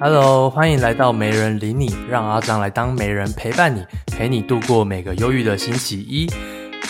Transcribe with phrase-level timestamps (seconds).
[0.00, 6.30] Hello，欢迎来到媒人理你，让阿璋来当媒人陪伴你，陪你度过每个忧郁的星期一。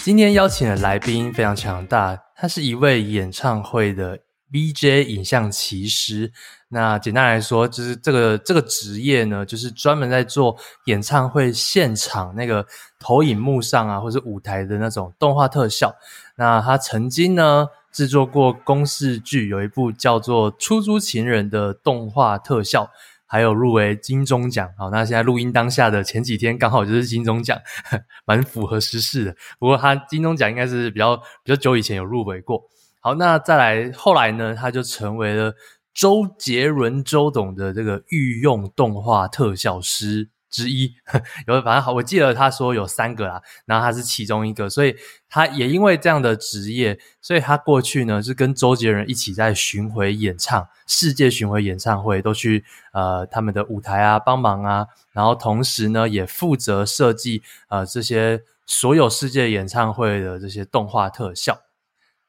[0.02, 4.18] 今天邀请的来宾非常强大，他是一位演唱会的
[4.52, 6.30] VJ 影像骑师。
[6.68, 10.54] 那简单来说，就是这个这个职业呢，就是专门在做
[10.84, 12.66] 演唱会现场那个
[13.00, 15.94] 投影幕上啊，或是舞台的那种动画特效。
[16.36, 22.90] 那他曾经呢，制作过公视剧，有一部叫做《出租情人》的动画特效，
[23.26, 24.68] 还有入围金钟奖。
[24.78, 27.58] 好，那现在录音当下的前几天刚好就是金钟奖，
[28.24, 29.36] 蛮符合时事的。
[29.58, 32.62] 不过他金钟奖应该是比较比较久以前有入围过。
[33.00, 35.54] 好，那再来后来呢，他就成为了
[35.94, 40.28] 周杰伦周董的这个御用动画特效师。
[40.50, 40.94] 之一，
[41.46, 44.96] 有反正好，我记得他说有三个啦，然后他是其中一个，所以
[45.28, 61.62] 他也因为这样的职业，所以他过去呢是跟周杰伦一起在巡回演唱，世界巡回演唱会都去呃他们的舞台啊帮忙啊，然后同时呢也负责设计呃这些所有世界演唱会的这些动画特效。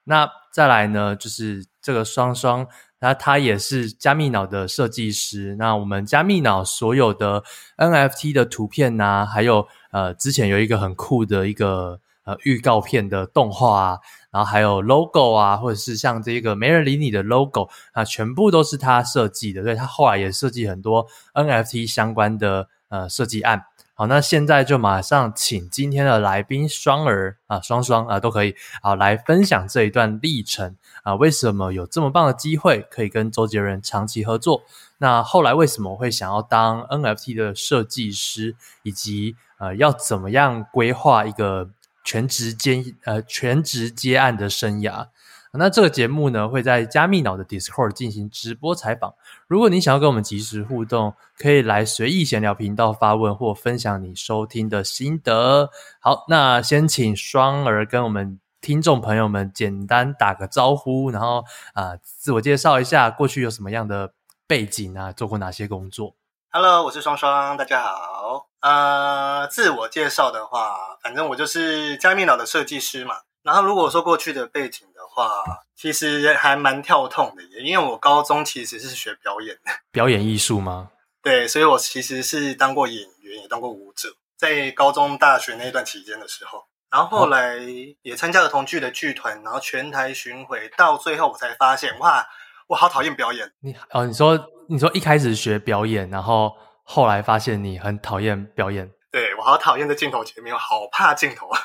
[0.04, 2.68] 那再来呢就是这个双双。
[3.00, 5.56] 那他也是加密脑的设计师。
[5.58, 7.44] 那我们加密脑所有的
[7.78, 14.00] NFT 的图片呐、啊，还有呃，之前有一个很酷的一个呃预告片的动画啊，
[14.32, 19.64] 然后还有 logo 啊，或者是像这个没人理你的 logo 啊，全部都是他设计的。
[19.64, 23.64] 所以他后来也设计很多 NFT 相关的呃设计案。
[24.00, 34.64] 好，那现在就马上请今天的来宾双儿啊，双双啊都可以好来分享这一段历程啊，为什么有这么棒的机会可以跟周杰伦长期合作？
[35.00, 41.70] 那后来为什么会想要当 NFT 的设计师，以及呃要怎么样规划一个
[42.06, 45.08] 全职接呃全职接案的生涯？
[45.54, 49.16] 那这个节目呢，会在加密脑的 Discord 进行直播采访。
[49.48, 55.72] 如果你想要跟我们及时互动，可以来随意闲聊频道发问或分享你收听的心得。
[56.00, 64.14] 好，那先请双儿跟我们听众朋友们简单打个招呼，然后啊、自我介绍一下，过去有什么样的
[64.46, 66.16] 背景啊，做过哪些工作
[66.52, 68.50] ？Hello，我是双双，大家好。
[68.60, 73.16] 呃，自我介绍的话，反正我就是加密脑的设计师嘛。
[73.42, 74.86] 然后如果说过去的背景，
[75.20, 75.44] 哇，
[75.76, 80.92] 其实还蛮跳痛的耶，因为我高中其实是学表演的， 表演艺术吗？
[81.22, 87.58] 对，所以我其实是当过演员，也当过舞者，在高中、大学那段期间的时候，然后后来
[88.02, 92.26] 也参加了同剧的剧团，然后全台巡回，到最后我才发现，哇，
[92.68, 93.52] 我好讨厌表演。
[93.60, 101.60] 你哦，你说你说一开始学表演，然后后来发现你很讨厌表演，对，我好讨厌在镜头前面，我好怕镜头啊。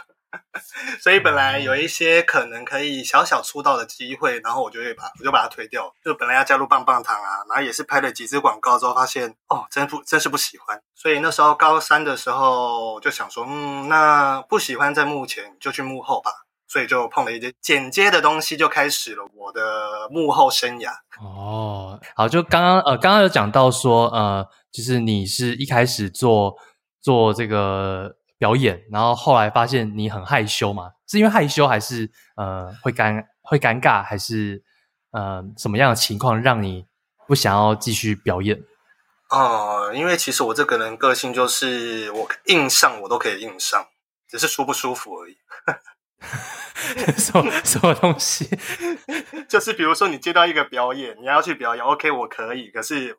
[1.03, 5.93] 所以本来有一些可能可以小小出道的机会，然后我就会把我就把它推掉。
[6.05, 10.81] 就本来要加入棒棒糖啊，然后也是拍了几支广告之后，发现哦，真不真是不喜欢。
[10.95, 16.31] 所以那时候高三的时候就想说，嗯，那不喜欢在幕前就去幕后吧。
[16.67, 20.91] 所以就碰了一些剪接的东西，就开始了我的幕后生涯。
[21.21, 26.55] 哦，好，就刚刚呃刚刚有讲到说呃，就是你是一开始做
[27.03, 28.17] 做这个。
[28.39, 30.93] 表演，然后后来发现你很害羞嘛？
[31.07, 34.63] 是因为害羞，还是呃会尴会尴尬，还是
[35.13, 36.87] 呃什么样的情况让你
[37.27, 38.59] 不想要继续表演？
[39.31, 43.87] 哦、呃，因为其实我这个人个性就是我硬上我都可以硬上，
[44.29, 45.37] 只是舒不舒服而已。
[47.17, 48.49] 什么什么东西？
[49.49, 53.19] 就是比如说你接到一个表演，你要去表演，OK，我可以，可是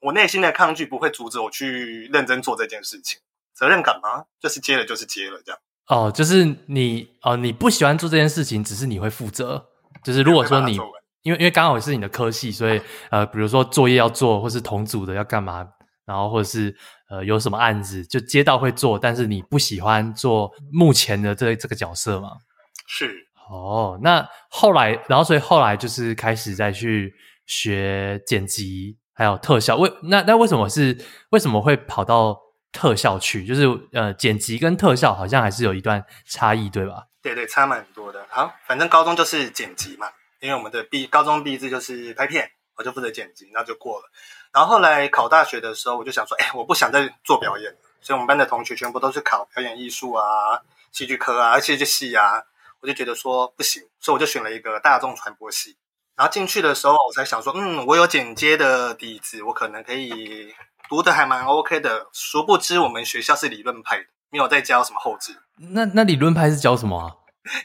[0.00, 3.20] 我内心的抗拒不会阻止我去认真做这件事情。
[3.54, 4.24] 责任感吗？
[4.40, 5.60] 就是接了就是接了这样。
[5.88, 9.66] 哦，就是你哦，你不喜欢做这件事情，只是你会负责。
[10.04, 10.74] 就是如果说你，
[11.22, 15.66] 因为因为刚好是你的科系，所以呃，比如说作业要做，或是同组的要干嘛，
[16.06, 16.72] 然后或者是
[17.08, 22.30] 呃有什么案子就接到会做，但是你不喜欢做目前的这这个角色嘛？
[22.86, 23.26] 是。
[23.50, 27.12] 哦，那后来，然后所以后来就是开始再去
[27.46, 29.76] 学剪辑，还有特效。
[29.76, 30.96] 为那那为什么是
[31.30, 32.38] 为什么会跑到？
[32.72, 37.06] 特效区就是呃剪辑跟特效好像还是有一段差异，对吧？
[37.22, 38.24] 对对，差蛮多的。
[38.30, 40.08] 好，反正高中就是剪辑嘛，
[40.40, 44.10] 因为我们的毕高中毕业就是拍片，我就负责剪辑，那就过了。
[44.52, 50.24] 然后后来考大学的时候，我就想说，哎，我不想再做表演了，所以我们班的同学全部都是考表演艺术啊、
[50.92, 52.42] 戏剧科啊、戏剧系啊，
[52.80, 55.76] 我就觉得说不行，所以我就选了一个大众传播系。
[56.16, 60.54] 然后进去的时候，我才想说，嗯，我有剪接的底子，我可能可以。
[60.90, 65.36] 读的还蛮 OK 的，殊不知我们学校是理论派的，没有在教什么后置。
[65.72, 67.14] 那那理论派是教什么啊？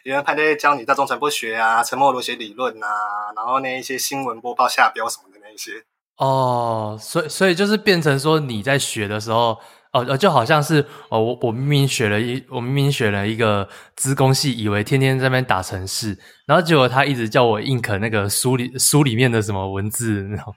[0.03, 2.87] 理论派在教你大众传播学啊、沉默螺旋理论啊，
[3.35, 5.71] 然后那一些新闻播报下标什么的那一些。
[6.17, 9.59] 哦，所以所以就是变成说你在学的时候，
[9.91, 20.53] 哦哦，就好像是哦，我我明明学了一，我明明学了一个资工系，以为天天在那边打程式，然后结果他一直叫我印可那个书里书里面的什么文字，那种。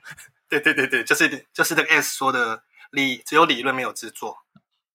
[0.49, 4.37] 对对对对，就是就是那个 S 说的理，只有理论没有制作。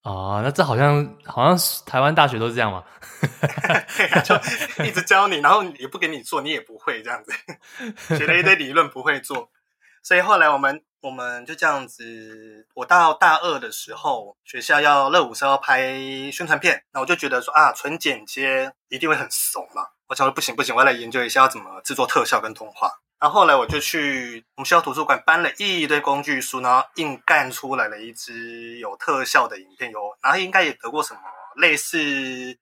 [0.03, 2.83] 哦，那这好像好像台湾大学都是这样嘛？
[4.25, 4.35] 就
[4.83, 9.49] 一直教你，然后也不给你做，你也不会这样子，学了一堆理论不会做，
[10.01, 12.67] 所以后来我们我们就这样子。
[12.73, 15.93] 我到大二的时候，学校要乐舞社要拍
[16.33, 19.83] 宣传片，那我就觉得说啊，纯剪接一定会很怂嘛。
[20.07, 22.91] 我想说不行不行，我要来研究一下要怎么制作特效跟动画。
[23.23, 31.21] 然后后来我就去我们学校图书馆搬了一堆工具书，然后硬干出来了一支有特效的影片，有然后应该也得过什么
[31.55, 31.97] 类似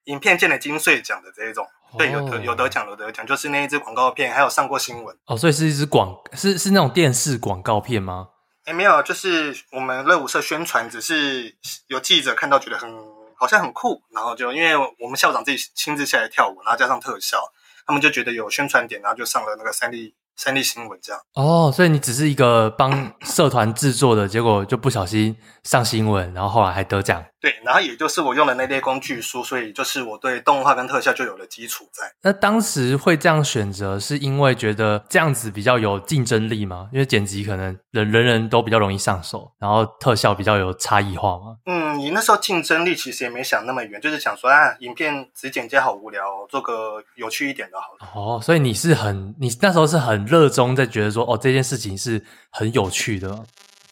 [0.03, 8.27] 影片界的金穗奖的这一种，哦、对，有得有得奖有得奖，就是那一支广告片，还有上过新闻哦，所以是一支广是是那种电视广告片吗？
[8.65, 11.55] 诶没有，就是我们热舞社宣传，只是
[11.87, 12.87] 有记者看到觉得很
[13.35, 17.51] 好像很酷，然后就因为我们校长自己亲自下来跳舞，然后加上特效，
[17.87, 20.13] 他们就觉得有宣传点，然后就上了那个三立。
[20.35, 27.23] 三立新闻这样哦，所以你只是一个帮社团制作的，结果就不小心上新闻，然后后来还得奖。
[27.41, 32.03] 对，然后也就是我用的那类工具书，所以就是我对动画跟特效就有了基础在。
[32.21, 36.87] 那当时会这样选择，是因为觉得这样子比较有竞争力吗？
[36.93, 41.57] 因为剪辑可能人人人都比较容易上手，然后特效比较有差异化嘛？
[41.65, 48.07] 嗯，你那时候竞争力其实也没想那么远，就是想说啊，影片只剪接好无聊，做个有趣一点的好了。
[48.13, 53.43] 哦，所以你是很，你那时候是很热衷在觉得说，哦，这件事情是很有趣的。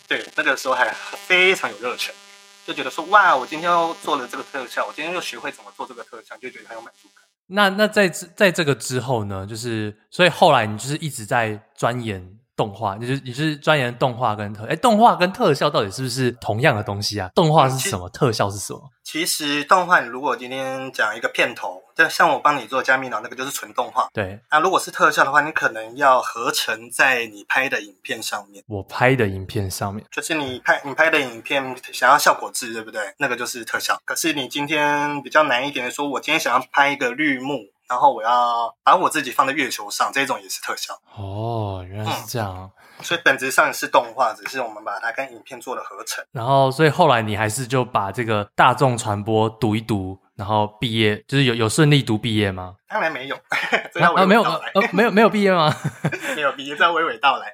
[0.07, 0.88] 对，那个时候还
[1.28, 2.13] 非常有热忱。
[2.69, 7.25] 就觉得说哇，我今天又做了这个特效，我今天又学会怎么做这个特效，就觉得很有满足感。
[7.48, 9.44] 那那在在这个之后呢？
[9.44, 12.38] 就是所以后来你就是一直在钻研。
[12.59, 17.29] 动画，你是你是钻研动画跟特，哎，动画跟特效到底是不是同样的东西啊？
[17.33, 18.09] 动画是什么？
[18.09, 18.81] 特效是什么？
[19.01, 24.09] 其实动画，如果今天讲一个片头，就像我帮你做加密脑那个就是纯动画。
[24.13, 28.61] 对，那如果是特效的话，你可能要合成在你拍的影片上面。
[28.67, 33.01] 我拍的影片上面，就是你拍你拍的影片想要效果质，对不对？
[33.19, 33.97] 那个就是特效。
[34.03, 37.59] 可是你今天比较难一点的说，我今天想要拍一个绿幕。
[37.89, 42.71] 然后我要把我自己放在月球上，这种也是特效哦，原来是这样。
[43.00, 46.24] 嗯，所以本质上是动画，只是我们把它跟影片做了合成。
[46.31, 52.75] 然后，所以后来你还是就把这个大众传播读一读，然后毕业，就是有有顺利读毕业吗？
[52.88, 53.36] 当然没有，
[53.92, 54.68] 这要娓娓道来。
[54.68, 55.75] 啊，没有，呃，没有没有毕业吗？
[56.35, 57.51] 没有毕业，这要娓娓道来。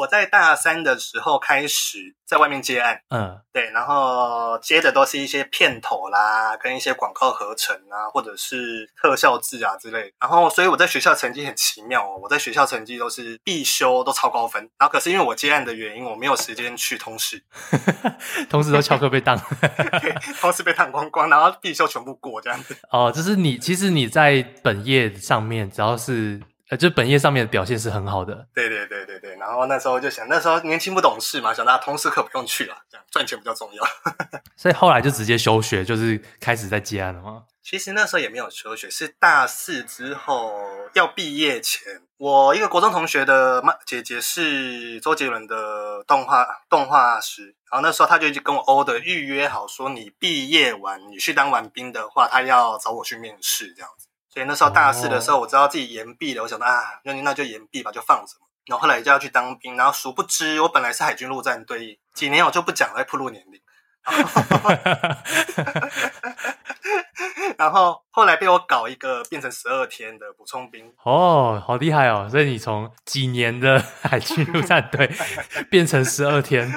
[0.00, 10.12] 我在大三的时候开始在外面接案，嗯，对，然后接的都是一些片头啦，跟一些广告合成啊，或者是特效字啊之类。
[10.18, 14.62] 然后，所以我在学校成绩很奇妙哦，我在学校成绩都是必修都超高分。
[14.78, 17.42] 然后，可是因为我接案的原因，我没有时间去通识，
[18.48, 19.36] 通识都翘课被当，
[20.00, 22.74] 对，通识被当光光，然后必修全部过这样子。
[22.90, 26.40] 哦，就是你，其实你在本业上面只要是。
[26.70, 28.46] 呃，就本业上面的表现是很好的。
[28.54, 33.84] 对对对对对，然后那时候就想，那时候年轻不懂事嘛，想大家通识课不用去了，这样赚钱比较重要。
[34.56, 37.42] 所以后来就直接休学，就是开始在接案了吗？
[37.62, 40.52] 其实那时候也没有休学，是大四之后
[40.94, 54.06] 要毕业前，我一个国中同学的妈姐姐是周杰伦的动画动画师，然后那时候他就跟我 order 预约好，说你毕业完你去当完兵的话，他要找我去面试这样子。
[54.32, 58.46] 所以那时候大四的时候，我知道自己延毕了，我想到啊，那那就延毕吧，就放着嘛。
[58.66, 63.60] 然后后来就要去当兵，然后殊不知我本来是海军陆战队，几年我就不讲了，会暴露年龄。
[67.58, 70.90] 然后后来被我搞一个变成十二天的补充兵。
[71.04, 72.26] 哦，好厉害哦！
[72.30, 75.10] 所以你从几年的海军陆战队
[75.68, 76.72] 变成十二天。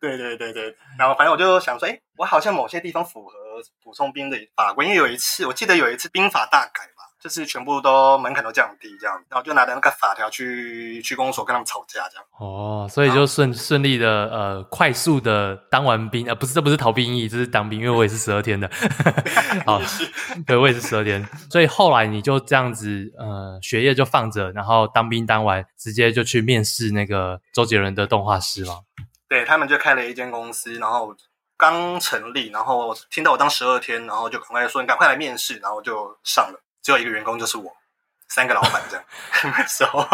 [0.00, 3.32] 对对对对，然后反正我就想说，哎，我好像某些地方符合
[3.82, 12.24] 补充兵的法规，因为有一次我记得有一次兵法大改嘛，就是全部都门槛都降低这样，然后就拿着那个法条去去公所跟他们吵架这样。
[12.38, 18.70] 哦，所以就顺后顺利的呃快速的当完兵，呃不是这不是逃兵役，这是当兵，因为我也是十二天的。
[19.66, 19.80] 好，
[20.46, 28.74] 对，我也是十二天，所以后来你就这样子呃学业就放着，然后当兵当完，直接就去面试那个周杰伦的动画师嘛。
[29.32, 31.16] 对，他们就开了一间公司，然后
[31.56, 36.62] 刚成立，然后听到我当十二天，然后就赶快说你赶快来面试，然后就上了。
[36.82, 37.72] 只有一个员工就是我，
[38.28, 39.04] 三个老板这样。
[39.44, 40.06] 那时候，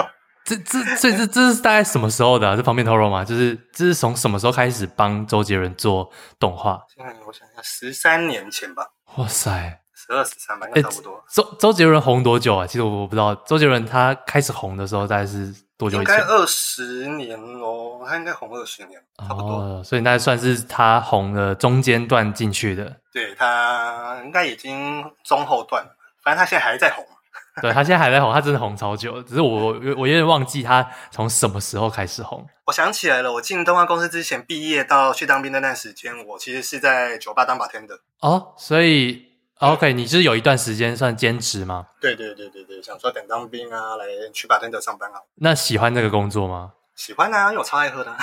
[0.45, 2.55] 这这这这这是大概什么时候的啊？
[2.55, 3.25] 这方便透露吗？
[3.25, 6.09] 就是这是从什么时候开始帮周杰伦做
[6.39, 6.81] 动画？
[6.95, 8.87] 现在我想一下，十三年前吧。
[9.17, 11.25] 哇塞，十二十三吧，应该差不多。
[11.29, 12.65] 周周杰伦红多久啊？
[12.65, 16.15] 其实我我不知道，周杰伦他开始红的时候大概是多久以前？
[16.15, 19.53] 应该二十年哦，他应该红二十年，差不多。
[19.53, 22.97] 哦，所以那算是他红的中间段进去的。
[23.15, 27.07] 对，他应该已经中后段了，反正他现在还在红。
[27.63, 29.21] 对，他现在还在红，他真的红超久。
[29.23, 32.47] 只是我我有点忘记他从什么时候开始红。
[32.67, 37.99] 我想起来了，我进动画公司之前毕业到去当兵的那段时间，我其实是在酒吧当 bartender。
[38.21, 39.28] 哦，所以
[39.61, 41.87] OK，你是有一段时间算兼职吗？
[42.01, 45.17] 对对对对对，想说等当兵啊，来去 bartender 上班啊。
[45.37, 46.75] 那喜欢这个工作吗？
[46.95, 48.17] 喜欢啊，因为我超爱喝的。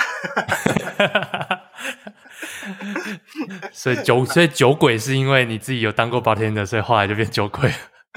[3.70, 7.74] 所以酒，所以酒鬼是因为你自己有当过 bartender，所以后来就变酒鬼了。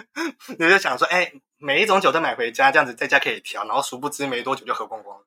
[0.57, 5.17] 你就想说，哎、欸，每一种酒都买回家，这样子在家可以调，然后殊不知没多久就喝光光。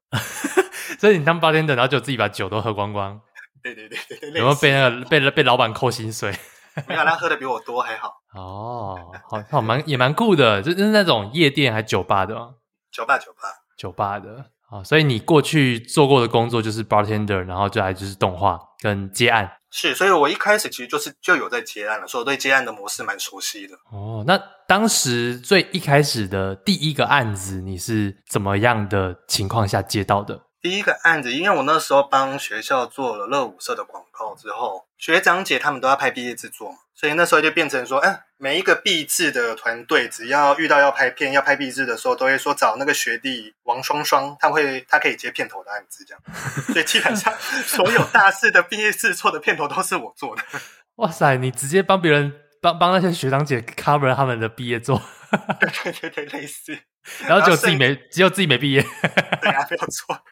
[0.99, 3.21] 所以你当 bartender，然后就自己把酒都喝光光。
[3.63, 4.29] 对对对对对。
[4.41, 6.35] 有没有被那个被被老板扣薪水？
[6.89, 8.13] 没有，他喝的比我多还好。
[8.35, 8.99] 哦，
[9.29, 12.51] 好，好，蛮也蛮酷的，就是那种夜店还酒吧的吗？
[12.91, 14.47] 酒吧，酒吧，酒吧的。
[14.71, 19.51] 啊，所以你过去做过的工作就是 bartender，然后就来就是动画跟接案。
[19.71, 23.75] 是，所以我一开始其实就是就有在接案了，所以我对接案的模式蛮熟悉的。
[23.91, 30.41] 哦，那当时最一开始的第一个案子，你是怎么样的情况下接到的？
[30.63, 36.79] 第一个案子，因为我那时候帮学校做了乐舞社的广告之后，学长姐他们都要拍毕业制作嘛。
[36.95, 46.23] 所以那时候就变成说，哎，每一个毕制的团队，只要遇到要拍片、要拍毕制的时候，都会说找那个学弟王双双，他会他可以接片头的案子，这样。
[46.73, 50.43] 所以基本上所有大四的毕业制作的片头都是我做的。
[50.97, 55.03] 哇塞，你直接帮别人帮帮那些学长姐 cover 他们的毕业作，
[55.59, 56.79] 对对对对，类似。
[57.27, 58.81] 然后只有自己没，只有自己没毕业。
[59.41, 60.23] 对啊，没有错。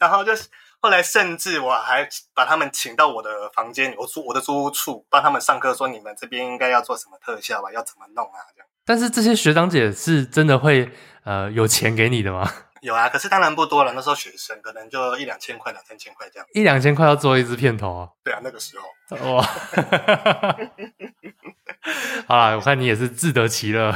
[0.00, 0.48] 然后就是。
[0.80, 8.38] 后来甚至我还把他们请到我的房间，我租我的租屋处，帮他们上课，说你们这边应该要做什么特效吧，要怎么弄啊？
[8.54, 8.68] 这样。
[8.84, 10.88] 但是这些学长姐是真的会
[11.24, 12.48] 呃有钱给你的吗？
[12.80, 13.92] 有啊，可是当然不多了。
[13.92, 16.46] 那时候学生可能就一两千块、两三千块这样。
[16.52, 18.08] 一两千块要做一支片头啊？
[18.22, 18.86] 对啊，那个时候
[19.34, 19.42] 哇。
[22.28, 23.92] 好啦，我看你也是自得其乐，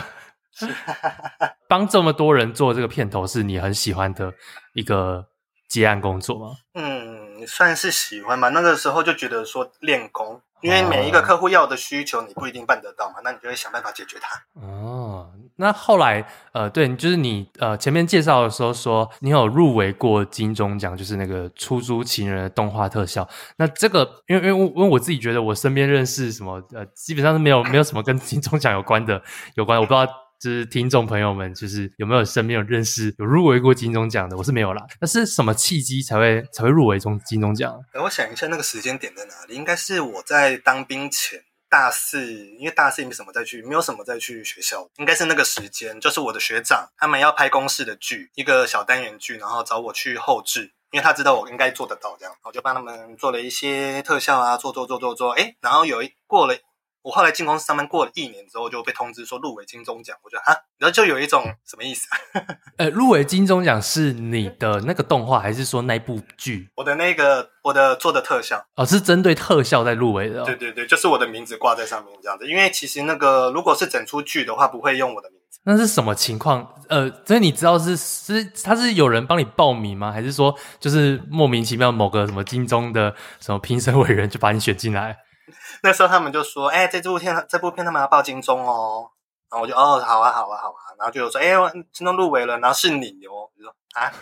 [1.68, 4.34] 帮这么多人做这个片头，是你很喜欢的
[4.74, 5.28] 一个。
[5.72, 6.56] 接案工作吗？
[6.74, 8.50] 嗯，算是喜欢吧。
[8.50, 14.38] 那个时候就觉得说练功，因为每一个客户要的需求你不一定办得到嘛，那你就会想办法解决它。
[14.60, 23.26] 哦，那后来呃，对，就是你呃前面介绍的时候说你有入围过金钟奖，就是那个出租情人的动画特效。
[23.56, 29.22] 那这个因为因为因为我自己觉得我身边认识什么呃，基本上是没有没有什么跟金钟奖有关的
[29.54, 30.21] 有关，我不知道。
[30.42, 34.37] 就是听众朋友们，就是有没有身边有认识有入围过金钟奖的？
[34.37, 34.84] 我是没有啦。
[35.00, 37.80] 那是什么契机才会才会入围中金钟奖？
[37.94, 39.54] 我想一下，那个时间点在哪里？
[39.54, 56.56] 应该是我在当兵前大四，因为大四没什么再去，没有什么再去学校，应该是那个时间，就是我的学长他们要拍公视的剧，一个小单元剧，然后找我去后制，因为他知道我应该做得到这样，我就帮他们做了一些特效啊，做做做做做，哎，然后有一过了。
[57.02, 60.16] 我后来进公司上班过了一年之后，就被通知说入围金钟奖。
[60.23, 62.44] 我觉得啊，然后就有一种什么意思啊？
[62.78, 66.71] 呃，入围金钟奖是你的那个动画，还是说那部剧？
[66.76, 70.44] 我的那个，我的做的特效哦，是针对特效在入围的哦。
[70.44, 72.47] 对对对，就是我的名字挂在上面这样子。
[72.47, 75.59] 因为其实那个如果是整出剧的话，不会用我的名字。
[75.64, 76.75] 那是什么情况？
[76.88, 80.12] 呃，所以你知道是是他是有人帮你报名吗？
[80.12, 85.16] 还是说就是莫名其妙某个什么金钟的什么评审委员就把你选进来？
[85.82, 89.11] 那时候他们就说：“哎、欸，这部片，这部片他们要报金钟哦。”
[89.50, 94.12] 然后我就：“哦，好啊，好啊，好啊。”然后就有说：“哎、欸，金钟入围了，然后是你哦。”我就说：“啊，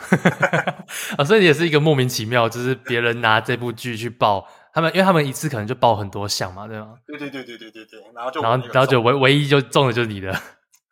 [1.19, 10.33] 啊， 所以也是一个莫名其妙，就是别人拿这部剧去报他们，因为他们一次可能就报很多项嘛，对吗？”对对对对对对对，然后就然后然后就唯唯一就中的就是你的，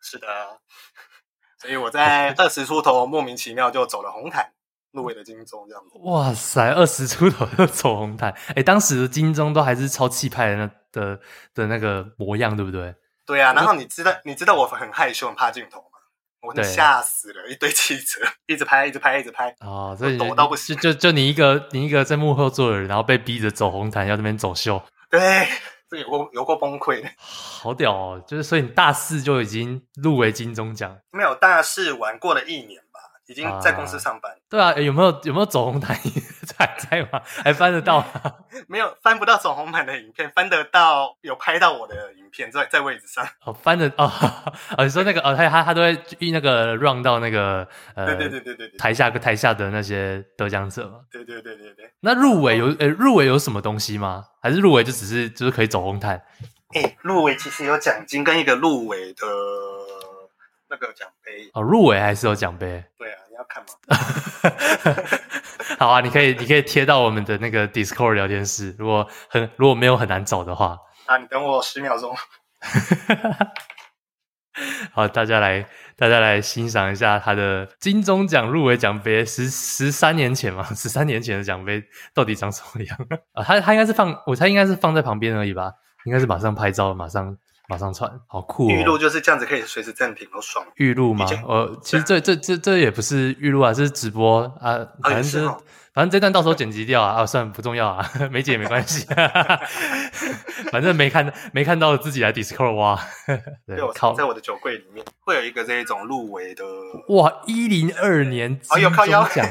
[0.01, 0.27] 是的。
[1.59, 4.53] 所以我在二十出头莫名其妙就走了红毯。
[4.91, 11.19] 入围的金钟这样子，哇塞，二十出头就走红毯，哎、欸，当时的金钟都还是超气派的那的
[11.53, 12.95] 的那个模样，对不对？
[13.25, 15.85] 对啊，然后你知道你知道我很害羞很怕镜头吗？
[16.41, 25.47] 我吓死了，一堆记者一直拍一直拍一直拍哦，所以抖到不行，就就就你一个你一个在幕后做的人，然后被逼着走红毯，要这边走秀，对，
[25.89, 28.23] 这有过有过崩溃的，好屌哦！
[28.25, 32.81] 就是所以你大四就已经入围金钟奖，没有大四玩过了一年。
[33.29, 35.95] 已经在公司上班，啊对啊，有没有有没有走红毯
[36.57, 37.21] 还在吗？
[37.43, 38.33] 还翻得到吗？
[38.67, 43.23] 没有翻不到走红毯的影片，翻得到有拍到我的影片在在位置上。
[43.45, 44.11] 哦，翻的哦，
[44.75, 45.95] 哦，你说那个哦，他他他都会
[46.31, 51.01] 那个 run 到那个呃，对对对对对，对，台下跟台下的那些得奖者嘛。
[51.11, 51.91] 对对对对对。
[52.01, 54.25] 那入围有呃入围有什么东西吗？
[54.41, 56.19] 还是入围就只是就是可以走红毯？
[56.73, 59.27] 哎，入围其实有奖金跟一个入围的。
[60.69, 62.83] 那个奖杯哦，入围还是有奖杯？
[62.97, 63.69] 对啊，你要看吗？
[65.79, 68.75] 好啊，你可以，你可以贴到我们的那个 Discord 聊天室。
[68.77, 72.15] 如果很如果没有很难找的话，啊，你等我十秒钟。
[74.91, 81.81] 好，大家来，大家来欣赏一下他的金钟奖入围奖杯，十十三年前嘛，十三年前的奖杯
[82.13, 82.97] 到底长什么样
[83.33, 83.43] 啊？
[83.43, 85.71] 他他应该是放，我猜应该是放在旁边而已吧，
[86.03, 87.37] 应该是马上拍照，马上。
[87.69, 88.71] 马上传，好酷哦！
[88.71, 90.65] 预录就是这样子，可以随时暂停，好爽。
[90.75, 91.27] 预录吗？
[91.47, 94.79] 呃，其实这这这这也不是预录啊，这是直播啊。
[95.03, 95.47] 反正是，
[95.93, 99.05] 反正这段到时候剪辑掉啊，啊， 算了，不重要啊， 没剪也没关系。
[100.71, 102.99] 反正没看没看到自己来 Discord 挖。
[103.67, 106.63] 对，靠，在我的酒柜里面会有一个这一种入围的。
[107.09, 109.47] 哇，一零二年金钟奖。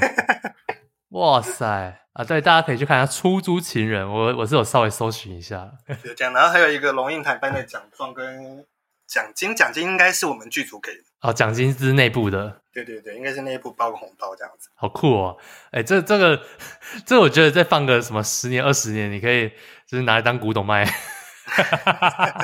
[1.11, 2.01] 哇塞！
[2.19, 5.71] 啊，对，大家可以去看一下《出租情人》，我我是有稍微搜寻一下。
[6.03, 8.67] 就这样，然后还有一个龙应台颁的奖状跟
[9.07, 10.99] 奖金，奖金应该是我们剧组给的。
[11.21, 12.61] 哦，奖金是内部的。
[12.73, 14.69] 对对对，应该是内部包个红包这样子。
[14.75, 15.39] 好酷哦！
[15.71, 16.43] 哎，这这个
[17.07, 19.49] 这，我觉得再放个什么十年二十年，你可以
[19.87, 20.85] 就是拿来当古董卖。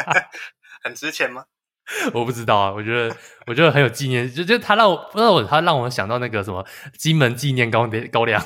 [0.85, 1.47] 很值钱吗？
[2.13, 3.13] 我不知道啊，我觉得
[3.49, 6.65] 我觉得很有纪念，就就他让我不知道我他让我想到那个什么
[6.97, 8.41] 金门纪念高高粱。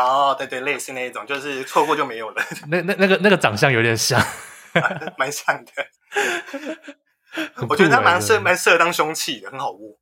[0.00, 2.42] 哦，对对，类似那一种，就是错过就没有了。
[2.68, 4.20] 那那那个那个长相有点像，
[5.16, 5.70] 蛮像的。
[7.68, 9.96] 我觉得它蛮适蛮适合当凶器的，很好握。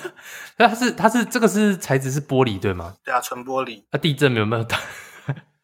[0.56, 2.94] 那它是它是这个是材质是玻璃对吗？
[3.04, 3.84] 对啊，纯玻璃。
[3.90, 4.78] 那地震有没有打？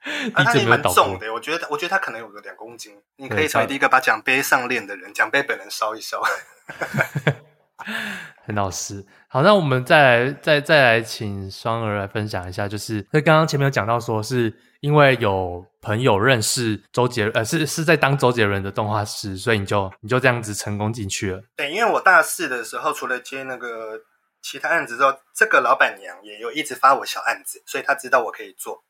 [0.04, 2.92] 地震蛮重的，我觉得我觉得它可能有个两公斤。
[3.16, 6.22] 你可以成为第一个把奖杯上链的人，奖杯本人烧一烧。
[8.44, 9.04] 很老实。
[9.28, 21.42] 好，那我们再来再再来请双儿来分享一下，就是那刚刚前面有讲到说，是因为有朋友认识周杰伦，呃，是是在当周杰伦的动画师，所以你就你就这样子成功进去了。
[21.56, 24.00] 对，因为我大四的时候，除了接那个
[24.40, 28.84] 其他案子之后，这个老板娘也有一直发我小案子，所以她知道我可以做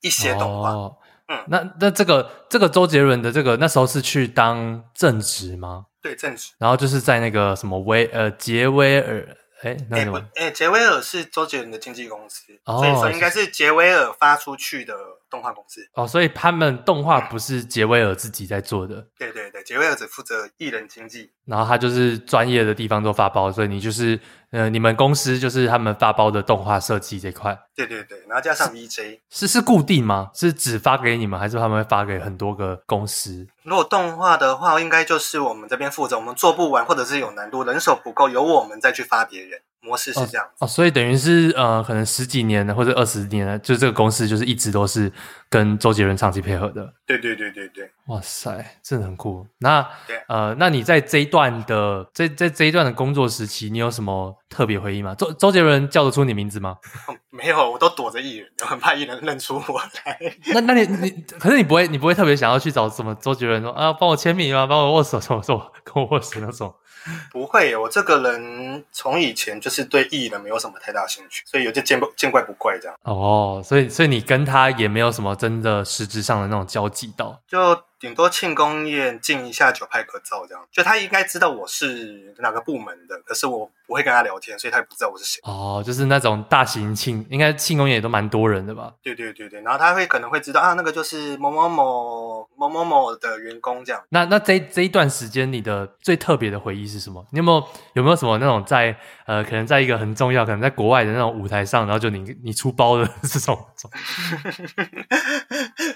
[0.00, 0.70] 一些动画。
[0.70, 0.96] 哦、
[1.28, 5.86] 嗯，那那这个这个周杰伦的这个那时候是去当正职吗？
[6.02, 9.26] 对，正职，然后就是在那个什么威呃杰威尔，
[9.62, 14.94] 哎，那什么，哎，杰威尔是周杰伦的经纪公司，哦、所以说应该是杰威尔发出去的
[15.34, 15.80] 动画公司。
[15.94, 19.04] 哦，所以他们动画不是杰威尔自己在做的。
[19.18, 24.20] 对对对，杰威尔只负责艺人经纪，然后他就是专业的地方做发包，所以你就是。
[24.54, 27.58] 呃，你们公司就是他们发包的动画设计这块。
[27.74, 30.30] 对对对，然后加上 VJ，是是固定吗？
[30.32, 33.48] 是只发给你们，还是他们会发给很多个公司？
[33.64, 39.60] 如果动画的话，应该就是我们这边负责，我们做不完或者是有难度，人手不够，由我们再去发别人。
[39.84, 45.12] 模式是这样哦，哦，所以等于是呃，可能十几年的或者二十年了，就这个公司就是一直都是
[45.50, 46.92] 跟周杰伦长期配合的。
[47.06, 49.46] 对对对对对，哇塞，真的很酷。
[49.58, 49.86] 那
[50.28, 55.14] 呃，那你在这一段的在在这一段的工作时期，你有什么特别回忆吗？
[55.14, 56.78] 周周杰伦叫得出你名字吗？
[57.30, 60.18] 没有，我都躲着艺人，我很怕艺人认出我来。
[60.54, 64.66] 那那你你，可是你不会你不会特别想要去找什么周杰伦说啊，帮我签名吗？
[64.66, 66.74] 帮我握手什么什么，跟我握手那种。
[67.32, 72.96] 不会，我这个人从以前就是对艺人没有什么太大兴趣，所以有些见不见怪不怪这样。
[73.02, 77.80] 哦，所以所以你跟他也没有什么真的实质上的那种交集到，就。
[78.00, 80.62] 顶多庆功宴敬一下酒，拍个照这样。
[80.70, 85.40] 就他应该知道我是哪个部门的，可是我不会跟他聊天，所以他也不知道我是谁。
[85.44, 88.92] 哦，就是那种大型庆，应该庆功宴也都蛮多人的吧？
[89.02, 92.33] 对对对对，然后他会可能会知道啊，那个就是某某某
[92.68, 94.02] 某某某的员工这样。
[94.10, 97.24] 那那这这一段时间，你的最特别的回忆是什么？
[97.30, 98.96] 你有没有有没有什么那种在
[99.26, 103.58] 呃，可能在一个很重要，可能在国外的那种舞台上，然后就你你出包的这种？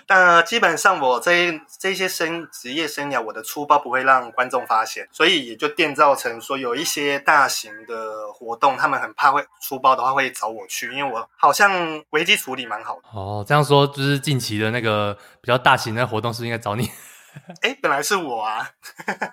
[0.08, 1.98] 但基本上我这这。
[1.98, 13.00] 一些生职业生涯，我的出包不会让观众发现，所以也就电造成说，有一些大型的活动，他们很怕会出包的话，会找我去，因为我好像危机处理蛮好的。
[13.12, 16.88] 哦，这样说就是近期的那个比较大型的活动，是应该找你？
[17.62, 18.70] 哎，本来是我啊。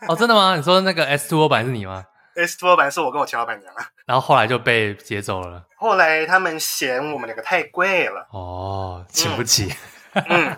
[0.08, 0.56] 哦，真的吗？
[0.56, 2.04] 你说那个 S Two O 版是你吗
[2.36, 3.86] ？S Two O 版是我跟我前老板娘啊。
[4.08, 5.64] 然后后来就被劫走了。
[5.76, 8.28] 后来他们嫌我们两个太贵了。
[8.32, 9.66] 哦，请不起。
[9.66, 9.76] 嗯。
[10.28, 10.58] 嗯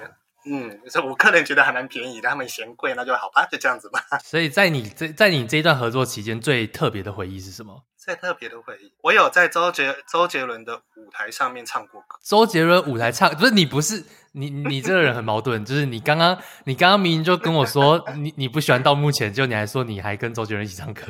[0.49, 3.99] 嗯，所以我个人觉得还蛮便宜的，他们嫌贵，那就好吧，就这样子吧。
[4.23, 7.83] 所以在你这在你这一段合作期间，最特别的回忆是什么？
[8.07, 12.17] 最特别的回忆，我有在周杰周杰伦的舞台上面唱过歌。
[12.23, 21.01] 周杰伦舞台唱，不是你不是你你这个人很矛盾，就是你刚刚你刚刚明明就跟我说你你不喜欢到目前，就你还说你还跟周杰伦一起唱歌。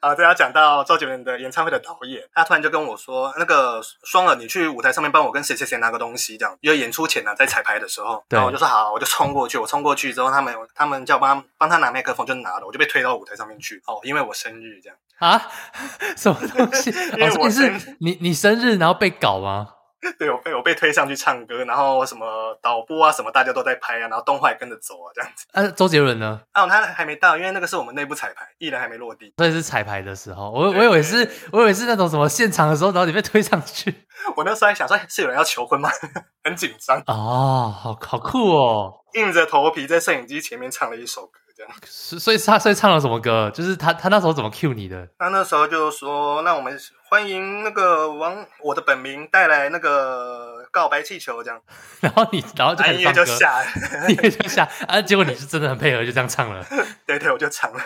[0.00, 9.58] 啊，对，他讲到周杰伦的演唱会的导演，他突然就跟我说：“那个双儿，你去舞台上面帮我跟谁谁谁拿个东西，这样。”因为演出前呢、啊，在彩排的时候，然后我就说好，我就冲过去。
[9.58, 13.82] 我冲过去之后，他们他们叫我帮帮他拿麦克风，就拿了，我就被推到舞台上面去。
[13.84, 15.40] 哦，因为我生日这样啊？
[16.16, 16.90] 什么东西？
[17.16, 19.68] 因为我是你你生日然后被搞吗？
[20.16, 25.44] 对，我被我被推上去唱歌，然后什么导播啊什么大家都在拍啊，然后动画也跟着走啊，这样子。
[25.50, 26.40] 啊，周杰伦呢？
[26.52, 30.52] 啊，他还没到，因为那个是我们内部彩排，艺人还没落地，所以是彩排的时候。
[30.52, 33.92] 我我以为是，我以为是那种什么现场的时候，然后你被推上去。
[34.36, 35.90] 我那时候还想说，是有人要求婚吗？
[36.44, 36.98] 很紧张。
[37.08, 41.40] 哦，好好酷哦，硬着头皮在摄影机前面唱了一首歌。
[41.84, 43.50] 所以他所以唱了什么歌？
[43.54, 45.08] 就是他他那时候怎么 cue 你的？
[45.18, 51.60] 他那时候就说：“那我们欢迎那个王我的本名带来那个告白气球这样。
[52.00, 53.62] ”然后你然后就音乐就下，
[54.08, 55.00] 音乐就下啊！
[55.02, 56.64] 结果你是真的很配合，就这样唱了。
[57.06, 57.80] 对对，我就唱了。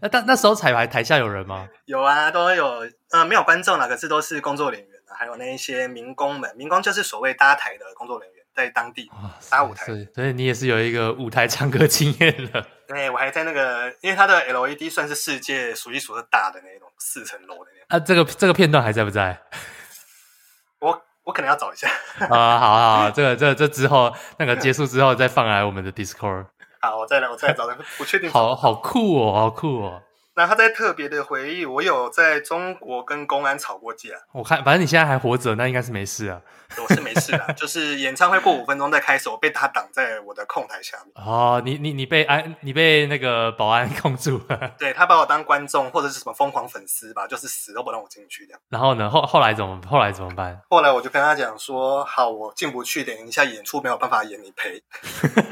[0.00, 1.68] 那那那时候彩排台下有人吗？
[1.86, 2.88] 有啊，都有。
[3.10, 6.50] 呃，没有观众啦，可是都是工作人员啊，还有那一些民工们。
[6.56, 8.41] 民工就是所谓搭台的工作人员。
[8.54, 9.10] 在当地
[9.50, 12.66] 搭舞台，所以你也是有一个舞台唱歌经验的。
[12.86, 17.86] 对，我还在那个，因为它的 LED 算是世界数一数二大的那种四层楼的那种。
[17.88, 19.40] 啊，这个这个片段还在不在？
[20.80, 21.88] 我我可能要找一下。
[22.18, 26.46] 啊，好好好， 这个这个这之后那个结束之后再放来我们的 Discord。
[26.80, 28.30] 好，我再来，我再来找，不确定。
[28.30, 30.02] 好好酷哦，好酷哦。
[30.34, 34.10] 那他在特别的回忆，我有在中国跟公安吵过架。
[34.32, 36.40] 我看，反正你现在还活着，那应该是没事啊。
[36.78, 41.12] 我是没事的，就是演唱会过五分钟再开始，我被他挡在我的控台下面。
[41.16, 44.72] 哦，你你你被安，你被那个保安 控住了。
[44.78, 48.60] 对，他把我当观众或者是什么疯狂粉丝吧，就是死都不让我进去这样。
[48.70, 50.58] 然后呢，后后来怎么后来怎么办？
[50.70, 54.82] 后来我就跟他讲说，好，我进不去，等一下演出没有办法演，你赔。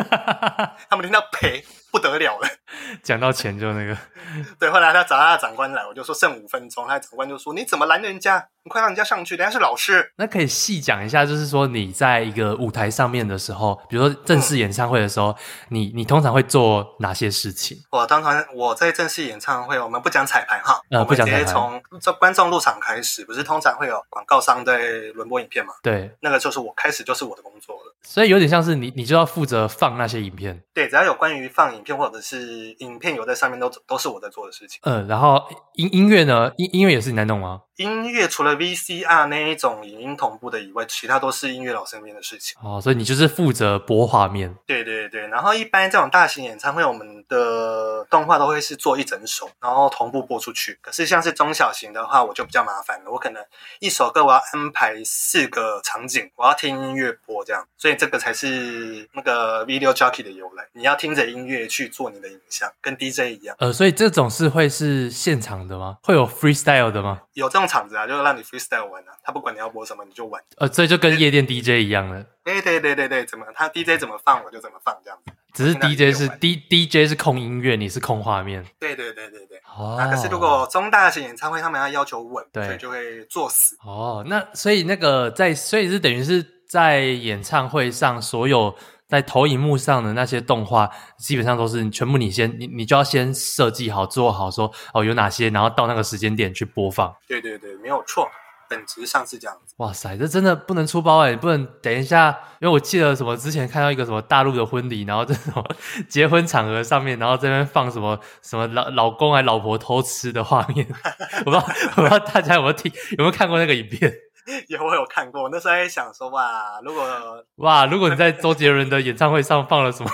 [0.89, 1.63] 他们听到赔。
[1.91, 2.49] 不得了了，
[3.03, 3.97] 讲到钱就那个，
[4.59, 4.71] 对。
[4.71, 8.49] 后来他找他的长官来，我就说剩五分钟，他的长官就说：“你怎么拦人家？
[8.65, 15.37] 你快让人家上去，人家是老师。”那可以细讲一下，就是说你在一个舞台上面的时候，比如说正式演唱会的时候，嗯、
[15.69, 17.79] 你你通常会做哪些事情？
[17.91, 24.79] 我当常我在正式演唱会，我们不讲彩排哈，呃，不讲彩排，直接从这观众入场开始，不是通常会有广告商在
[25.15, 25.75] 轮播影片嘛？
[25.83, 27.95] 对，那个就是我开始就是我的工作了。
[28.03, 30.63] 所以有点像是你，你就要负责放那些影片。
[30.75, 34.81] 对，只要有关于放影片或者是影片有在上面都，都都是我在做的事情。
[34.83, 35.43] 嗯，然后
[35.75, 36.51] 音音乐呢？
[36.57, 37.61] 音音乐也是你在弄吗？
[37.77, 42.57] 音乐除了 VCR 那一种影音同步的以外，其他都是音乐老师那边的事情。
[42.63, 44.55] 哦，所以你就是负责播画面。
[44.67, 50.79] 对对对，然后一般这种大型演唱会，我们的动画都会是做一整首，然后同步播出去。
[50.83, 53.11] 可是像是中小型的话，我就比较麻烦了。
[53.11, 53.43] 我可能
[53.79, 60.69] 一首歌我要安排四个场景，我要听音乐播这样，所以这个才是那个 Video Jockey 的由来。
[60.73, 63.57] 你要听着音乐去做你的影像，跟 DJ 一样。
[63.59, 65.97] 呃，所以这种是会是现场的吗？
[66.03, 67.23] 会有 freestyle 的吗？
[67.33, 67.71] 有这种。
[67.71, 70.43] 场子啊，就是让你 freestyle 玩啊，他不管你要播什么，你就玩。
[70.57, 72.25] 呃，这就跟夜店 DJ 一样了。
[72.51, 75.33] 对对对对对，怎么他 DJ 怎么放，我就怎么放这样子。
[75.53, 78.65] 只是 DJ 是 D DJ 是控音乐，你是控画面。
[78.79, 79.59] 对对对对对。
[79.77, 79.99] 哦。
[80.11, 83.77] 可是如果中大型演唱会，他们要要求稳，对，所以就会作死。
[83.85, 88.75] 哦，那所以那个在，所以是等于是在演唱会上所有。
[89.11, 97.13] 在投影幕上的那些动画，基本上都是全部你先你你就要先设计好做好说，说哦有哪些，然后到那个时间点去播放。
[97.27, 98.31] 对对对，没有错，
[98.71, 99.75] 本质上是这样子。
[99.79, 102.29] 哇塞，这真的不能出包哎，你不能等一下，
[102.61, 105.65] 因为我记得什么之前看到一个什么大陆的婚礼，然后这种
[106.09, 110.87] 结婚场合上面，然后这边放什么什么老老公还老婆偷吃的画面，
[111.45, 111.65] 我不知道
[111.97, 114.13] 我不知道大家有没有听有没有看过那个影片。
[114.69, 115.49] 有，我有看过。
[115.51, 120.11] 那时候还想说，哇，如果哇，如果你在周杰伦的演唱会上放了什么？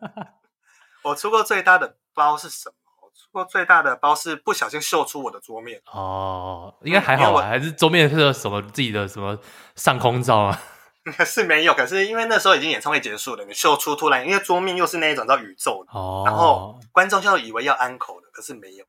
[1.02, 2.74] 我出过最大的包是什么？
[3.16, 5.80] 我出过最大的包是不小心秀出我的桌面。
[5.86, 7.42] 哦，应该还好吧？
[7.42, 9.38] 还是桌面是什么自己的什么
[9.74, 10.60] 上空照啊？
[11.24, 18.84] 是没有，可是因为那时候已经演唱会结束了，你秀出突然，因为桌面又是那一种叫宇宙的，哦，然后观众就以为要安口的，可是没有。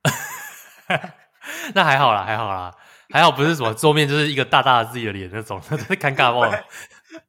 [1.73, 2.73] 那还好啦，还好啦。
[3.09, 6.65] 还好不是什么桌面，就是一个大大的自己的脸那种， 真是尴尬忘了。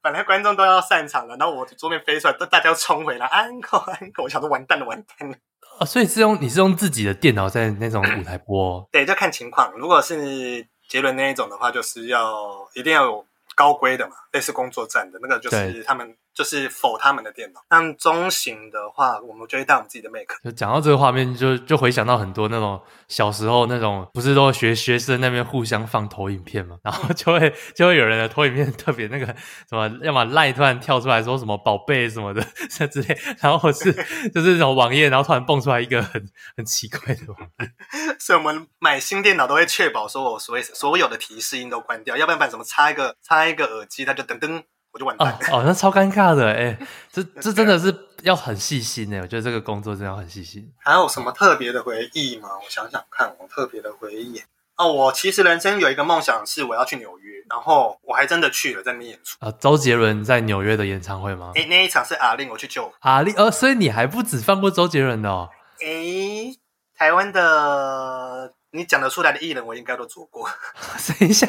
[0.03, 5.37] 本来观众都要散场了，然后我桌面飞出来，都大家冲回来，安口安口，我想说完蛋了，完蛋了。
[5.81, 8.87] 哦，所以是用你是用自己的电脑在那种舞台播？
[8.91, 9.73] 对，就看情况。
[9.73, 17.61] 如果是杰伦那一种的话，就是要一定要有高规的嘛，类似工作站的那个，就是他们就是否他们的电脑。
[17.69, 20.29] 但中型的话，我们就会带我们自己的 Mac。
[20.45, 33.93] 就讲到这个画面就，就就回想到很多那种小时候那种，不是都学学生那边互相放投影片嘛，然后就会就会有人的投影片特别那个什么，要么 LINE 突然跳出来说什么宝贝什么的这之类，然后是
[34.33, 36.25] 就是那种网页，然后突然蹦出来一个很
[36.57, 37.71] 很奇怪的网页。
[38.21, 44.63] 所以我们买新电脑都会确保说我所谓所有的提示音都关掉，要不然把什么插一个插一个耳机，它就噔噔。
[44.99, 46.77] 我就完蛋哦，哦，那超尴尬的哎，
[47.13, 50.69] 这这真的是要很细心哎，我觉得这个工作真的要很细心。
[50.79, 52.49] 还有什么特别的回忆吗？
[52.63, 54.43] 我想想看，我特别的回忆
[54.77, 59.53] 哦，我其实人生有一个梦想是我要去纽约，然后我还真的去了，在那边演出啊。
[59.61, 61.53] 周杰伦在纽约的演唱会吗？
[61.55, 65.49] 哎，那一场是阿令，我去救阿令，呃，所以你还不止放过周杰伦的哦。
[65.81, 66.55] 哎，
[66.97, 70.49] 台湾的你讲得出来的艺人，我应该都做过。
[71.19, 71.49] 等一下，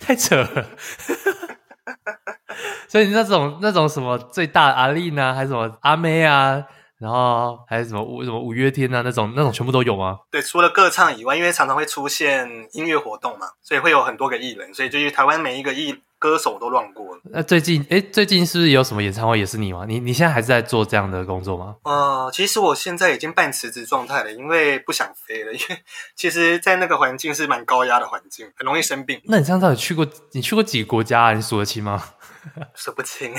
[0.00, 0.66] 太扯了。
[2.88, 6.62] 所以那种那种什么最大阿丽呢，还是什么阿妹啊，
[6.98, 10.18] 然后还是什么五什么五月天啊，那种那种全部都有吗？
[10.30, 17.20] 对，除了歌唱以外，因为常常会出现音乐活动嘛，所以会有很多个艺人，所以对于台湾每一个艺歌手都乱过了。
[17.30, 19.84] 那最近哎，最近是不是有什么演唱会也是你吗？
[19.86, 21.76] 你你现在还是在做这样的工作吗？
[21.84, 25.82] 呃，其实我现在已经半辞职状态了，因为不想飞了，因为
[26.16, 29.20] 其实，在那个环境是蛮高压的环境，很容易生病。
[29.24, 30.06] 那你这样到底去过？
[30.32, 31.32] 你去过几个国家啊？
[31.32, 32.02] 你数得清吗？
[32.76, 33.34] 数不清，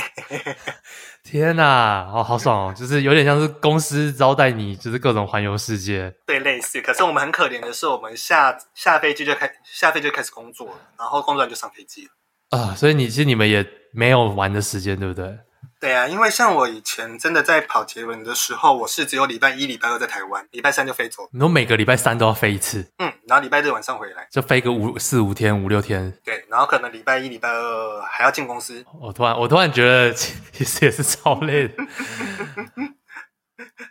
[1.23, 2.73] 天哪，哦，好爽哦！
[2.77, 6.13] 就是有点像是公司招待你，就是各种环游世界。
[6.25, 6.81] 对，类似。
[6.81, 12.11] 可是我们很可怜的是，我们下下飞机就开下飞机就开始工作了，然后工作完就上飞机了。
[12.49, 15.37] 啊，所以你其实你们也没有玩的时间，对不对？
[15.79, 21.29] 对啊，因为像我以前真的在跑捷运的时候，我是只有礼拜一、礼拜二在台湾，礼拜三就飞走。
[21.31, 22.83] 你说每个礼拜三都要飞一次？
[22.97, 26.11] 嗯，然后礼拜日晚上回来，就飞个五四五天、五六天。
[26.25, 28.83] 对，然后可能礼拜一、礼拜二还要进公司。
[28.99, 31.75] 我突然，我突然觉得其实也是超累的，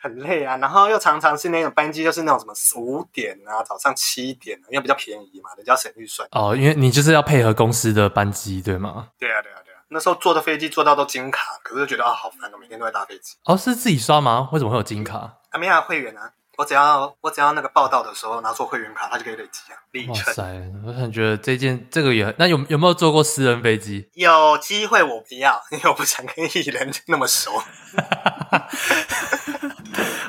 [0.01, 0.57] 很累啊。
[0.59, 6.29] 然后又常常是那种班机，就是那种什么四五点啊，早上七点，因为比较便宜嘛，人家省预算。
[6.33, 9.09] 哦，因为你就是要配合公司的班机，对吗？
[9.19, 9.57] 对啊，对啊。
[9.65, 13.37] 对啊那时候坐的飞机坐到都金卡，可是就觉得啊好烦，我每天都在搭飞机。
[13.45, 14.49] 哦，是自己刷吗？
[14.53, 15.39] 为什么会有金卡？
[15.51, 16.29] 啊，没有会员啊，
[16.59, 19.79] 我只要我只要那个报道的时候拿出会员卡，它就可以累积啊。
[19.93, 20.15] 里程。
[20.15, 24.11] 哇塞，我很觉得这件这个也那有有没有坐过私人飞机？
[24.15, 27.53] 有机会我不要，因为我不想跟艺人那么熟。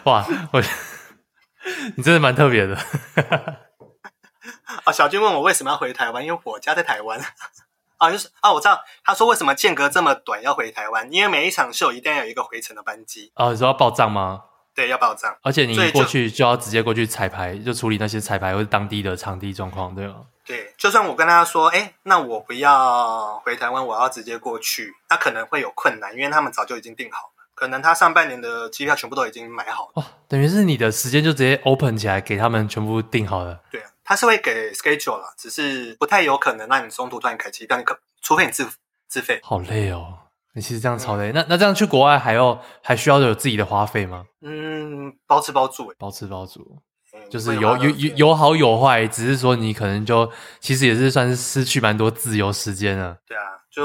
[0.08, 0.62] 哇，我
[1.98, 2.78] 你真的蛮特别的。
[4.86, 7.20] 啊，小军问我为什么要回台湾，因为我家在台湾。
[7.98, 13.34] 啊，就是啊，我知道他说为什么间隔这么短要回台湾，因为每一场秀一定要有一个回程的班机。
[13.36, 14.44] 啊，你说要报账吗？
[14.74, 15.36] 对，要报账。
[15.42, 20.22] 而且你过去就要直接过去彩排，就处理那些彩排或者当地的场地状况，对吗？
[20.46, 29.92] 对，就算我跟他说，哎，那我不要回台湾，我要直接过去，那可能会有困难，因为他们早就已经订好了，可能他上半年的机票全部都已经买好了。
[29.96, 33.60] 哇，等于是你的时间就直接 open 起来，给他们全部订好了。
[33.72, 33.90] 对啊。
[34.04, 38.66] 他是会给 schedule 啦，只是不太有可能让你中途突然开机，但你可除非你自
[39.10, 39.38] 自费。
[39.44, 40.18] 好累哦，
[40.54, 41.32] 你其实这样超累。
[41.32, 44.24] 嗯、那那这样去国外还要还需要有自己的花费吗？
[44.42, 46.80] 嗯，包吃包住，包吃包住，
[47.14, 53.18] 嗯、就是有有有有好有坏，只是说你可能就其实也是算是失去蛮多自由时间了。
[53.28, 53.84] 对啊，就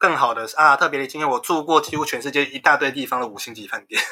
[0.00, 4.00] 更好的啊，特别的经验，我住过几乎全世界一大堆地方的五星级饭店。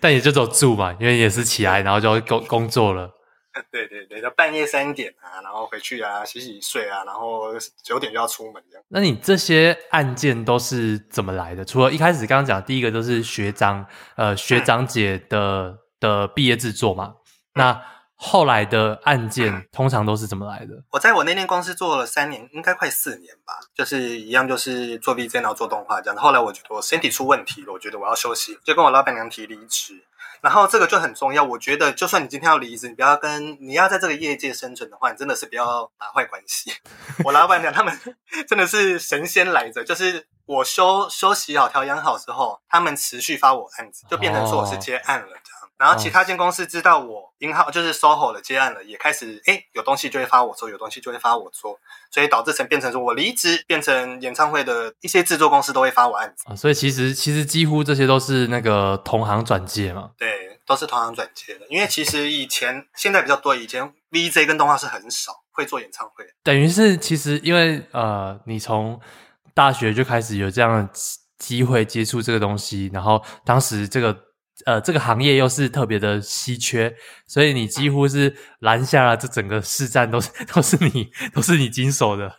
[0.00, 3.10] 但也就走住嘛，因为也是起来，然后就工工作了。
[3.70, 8.84] 对对对，到半夜三点啊，然后回去啊，洗洗睡啊，然后九点就要出门这样。
[8.88, 11.64] 那你这些案件都是怎么来的？
[11.64, 17.14] 除了一开始刚刚讲第一个都是学长，呃，学长姐的的毕业制作嘛，
[17.54, 17.80] 那。
[18.26, 20.82] 后来的案件通常都是怎么来的？
[20.90, 26.16] 我在我那间公司做了三年，应该快四年吧，就是一样，就是做 VJ 然后做动画这样。
[26.16, 30.02] 后来我觉得我身体出问题了，我觉得我要休息，就跟我老板娘提离职。
[30.40, 36.72] 然后这个就很重要，我觉得就算你今天要离职，你不要跟你要在这个业界生存的话，你真的是不要打坏关系。
[37.24, 37.94] 我老板娘他们
[38.48, 45.26] 真的是神仙来着，就是我休休息好、调养好之后，他们持续发我案子，就变成说我是接案了。
[45.26, 45.40] 哦
[45.84, 51.78] 然后其他间公司知道我银行就是 SOHO 的接案了，也开始哎有东西就会发我做，有东西就会发我做，
[52.10, 56.56] 所以导致成变成说我离职，变成演唱会的一些制作公司都会发我案子啊。
[56.56, 60.12] 所以其实其实几乎这些都是那个同行转介嘛。
[60.16, 66.24] 对，都是同行转介的，因为其实以前现在比较多，以前 VJ 跟动画是很少会做演唱会。
[66.42, 68.98] 等于是其实因为呃你从
[69.52, 70.90] 大学就开始有这样的
[71.38, 74.16] 机会接触这个东西，然后当时这个。
[74.66, 76.94] 呃，这个行业又是特别的稀缺，
[77.26, 82.36] 所以你几乎是拦下了这整个市占，都是 都是你都是你经手的。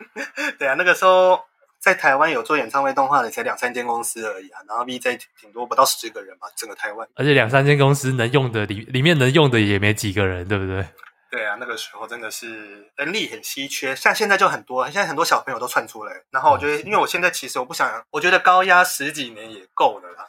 [0.58, 1.40] 对啊，那个时候
[1.78, 7.08] 在台湾有做演唱会动画的才两三间公司而已啊，然后 VJ 顶多不到十个人吧，整个台湾。
[7.14, 10.86] 而且两三间公司能用的里里面能用的也没几个人，对不对？
[11.32, 16.12] 对啊，那个时候真的是人力很稀缺，像现在就很多，现在很多小朋友都窜出来。
[16.30, 20.28] 然后我觉得，因为我现在其实我不想，我觉得高压十几年也够了啦，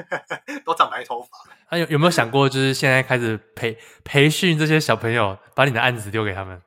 [0.62, 1.28] 都长白头发。
[1.70, 6.60] 那、啊、有有没有想过，就是现在开始培培训这些小朋友，把你的案子丢给他们？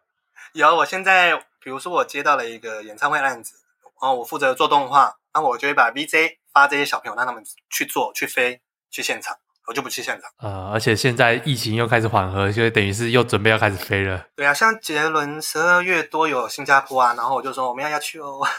[0.53, 3.57] 有，我现在比如说我接到了一个演唱会案子，
[4.01, 8.59] 然后我负责做动画，那我就会把 VJ 发这些小朋友，让他们去做、去飞、
[8.89, 9.37] 去现场。
[9.67, 10.31] 我就不去现场。
[10.39, 14.25] 呃，而且现在疫情又开始缓和，所以等于是又准备要开始飞了。
[14.35, 18.41] 对啊，像杰伦十二月多有新加坡啊，然后我就说我们要要去哦。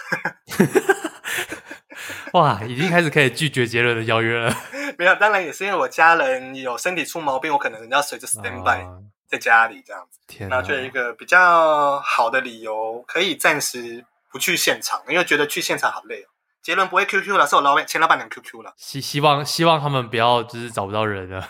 [2.35, 4.55] 哇，已经开始可以拒绝杰伦的邀约了。
[4.99, 8.85] 没有，当然也是因为我家人有身体出毛病，我可能要随着 stand by
[9.27, 10.19] 在家里这样子。
[10.27, 16.29] 天哪，然后就有一个比较好的理由，可以暂时不去现场，因为觉得去现场好累哦。
[16.69, 18.75] 杰伦不会 QQ 了，是我老板前老板娘 QQ 了。
[18.77, 21.49] 希希望希望他们不要就是找不到人了。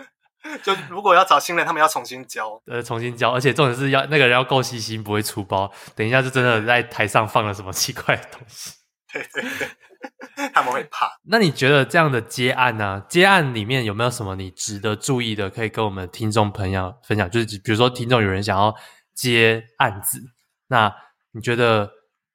[0.64, 2.58] 就如果要找新人，他们要重新教。
[2.64, 5.70] 呃，重新教，而且重点是要那个人要够细心，不会出包。
[5.94, 8.72] 等一下就真的在台上放了什么奇怪的东西。
[9.12, 11.10] 对对对， 他们会怕。
[11.24, 13.06] 那你觉得这样的接案呢、啊？
[13.06, 15.50] 接案里面有没有什么你值得注意的？
[15.50, 17.30] 可以跟我们听众朋友分享。
[17.30, 18.74] 就是比如说，听众有人想要
[19.14, 20.22] 接案子，
[20.68, 20.90] 那
[21.32, 21.90] 你觉得？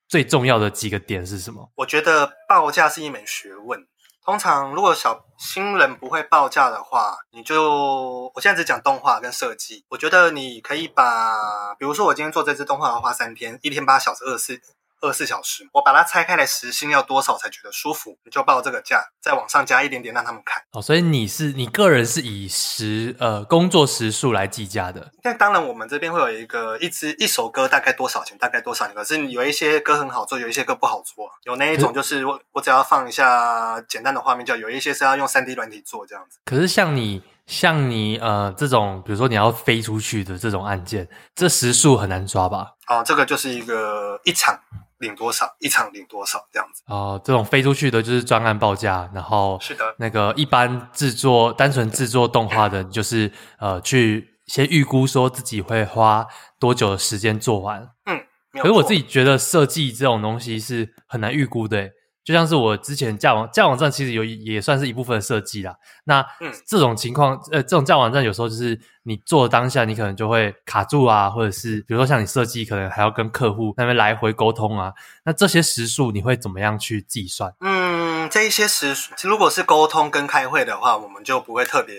[0.10, 1.72] 最重要的几个点是什么？
[1.76, 3.86] 我觉得报价是一门学问。
[4.26, 9.86] 通常如果小新人不会报价的话，你就我现在只讲动画跟设计。
[9.90, 14.62] 我觉得你可以把，比如说我今天做这支动画要花三天，一天八小时，二十四。
[15.02, 18.18] 二十四小时，我把它拆开来，时薪要多少才觉得舒服？
[18.24, 20.62] 你就报这个价，再往上加一点点，让他们看。
[20.72, 25.12] 哦，所以你是你个人是以时呃工作时数来计价的。
[25.22, 28.96] 但当然，我们这边会有一个一支一首歌大概多少钱，大概多少钱。
[28.96, 31.30] 可是有一些歌很好做，有一些歌不好做。
[31.44, 36.40] 有那一种就是我我只要放一下简单的画面，就有一些是要用三 D 软体做这样子。
[36.46, 42.76] 可是像你像你呃这种，比如说你要飞出去的这种案件，这时速很难抓吧？
[42.88, 44.58] 哦，这个就是一个一场。
[45.00, 56.28] 领多少一场领多少这样子哦，这种飞出去的就是专案报价，然后是的，那个一般制作单纯制作动画的，就是呃去先预估说自己会花
[56.60, 57.82] 多久的时间做完。
[58.08, 58.22] 嗯，
[58.62, 61.90] 可是我自己觉得设计这种东西是很难预估的。
[62.30, 65.76] 就像是我之前架网架网站，其实有也算是一部分的设计啦。
[66.04, 66.24] 那
[66.64, 74.94] 这种情况，呃，这种架网站有时候就是你做的当下，你可能就会卡住啊，或者是比如说像你设计，可能还要跟客户那边来回沟通啊。
[75.24, 77.52] 那这些时数你会怎么样去计算？
[77.62, 81.96] 嗯，这一些时数，如果是沟通跟开会的话，我们就不会特别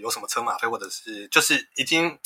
[0.00, 2.16] 有什么车马费，或者是就是已经。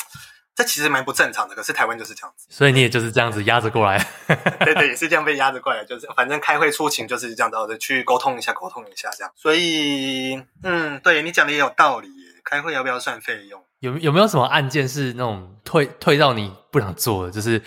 [0.56, 3.98] 这其实蛮不正常的，可是台湾就是这样子，所以你也就是这样子压着过来，
[4.64, 9.30] 对对，也是这样被压着过来，就是反正开会出勤就是这样子，去沟通一下，沟通一下这样。
[9.36, 12.08] 所以，嗯，对你讲的也有道理，
[12.42, 13.62] 开会要不要算费用？
[13.80, 17.62] 有有没有什么案件是那种退退到你不想做的，就是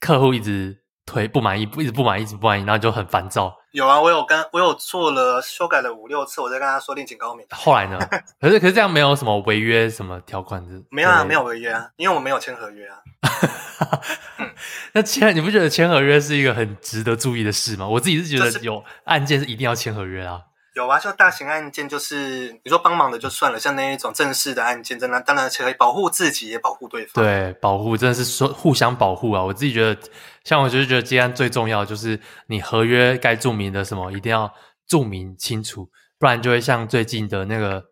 [0.00, 3.54] 客户一直推不满意，不一直不满意，一直不满意，然后就很烦躁。
[3.72, 7.46] 有啊，我有跟我有做了修改了五六次，我在跟他说另请高明。
[7.50, 7.98] 后来呢？
[8.40, 10.82] 可是可是这样没有什么违约什么条款的？
[10.90, 12.98] 没有啊，没有违约啊，因为我没有签合约啊。
[14.92, 17.88] 那签你不觉得签合约是一个很值得注意的事吗？
[17.88, 20.40] 我自己是觉得有案件是一定要签合约啊。
[20.74, 27.22] 有啊，就大型案件，就是你说帮忙的就算了，像那一种正式的案件，真的当然可以保护自己，也保护对方。
[27.22, 29.42] 对，保护真的是说互相保护啊！
[29.42, 30.00] 我自己觉得，
[30.44, 34.50] 像我就是觉得接案最重要就是你合约该注明的什么，一定要
[34.88, 37.84] 注明清楚，不然就会像最近的那个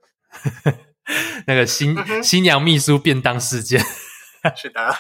[1.47, 3.85] 那个新、嗯、新娘秘书便当事件。
[4.57, 4.94] 是的，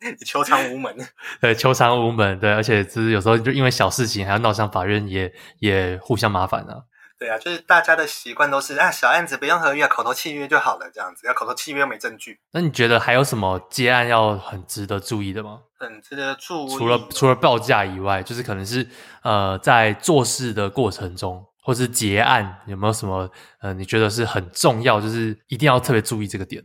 [0.00, 0.94] 你求偿无门。
[1.40, 2.38] 对，求偿无门。
[2.38, 6.82] 对，而且就是有时候就因为小事情还要闹上法院也，也也互相麻烦啊。
[7.18, 11.26] 对啊，就是大家的习惯都是啊，小案子不用合约，口头契约就好了，这样子。
[11.26, 12.38] 要口头契约又没证据。
[12.52, 15.60] 那你觉得还有什么接案要很值得注意的吗？
[15.78, 16.76] 很值得注意。
[16.78, 18.86] 除了除了报价以外，就是可能是
[19.22, 26.64] 呃，在做事的过程中，或是结案，有没有什么呃，你觉得是很重要，就是一定要特别注意这个点？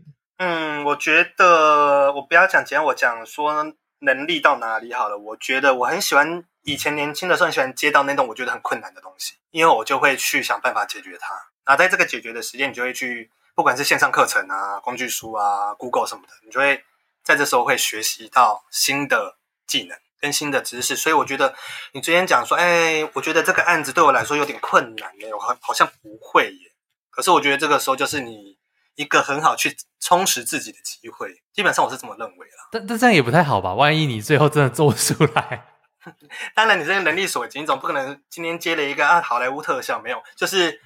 [0.85, 5.17] 我觉得我不要讲，既然我讲说能力到哪里好了。
[5.17, 11.33] 我觉得我很喜欢以前年轻的时候喜欢接到那种我觉得很困难的东西，因为我就会去想办法解决它。
[11.65, 16.83] 那在这个解决的时间，你就会去，不管是线上课程啊、工具书啊、Google 什么的，你就会
[17.23, 20.95] 在这时候会学习到新的技能跟新的知识。
[20.95, 21.55] 所以我觉得
[21.93, 26.71] 你之前讲说，哎，我觉得这个案子对我来说有点困难耶，我好好像不会耶。
[27.09, 28.54] 可是我觉得这个时候就是你。
[28.95, 32.69] 一个很好去充实自己的机会，基本上我是这么认为啦。
[32.71, 33.73] 但但这样也不太好吧？
[33.73, 35.65] 万一你最后真的做不出来，
[36.55, 40.79] 当然，你这个能力所及，你总不可能今天接了一个啊好莱坞特效，没有，就是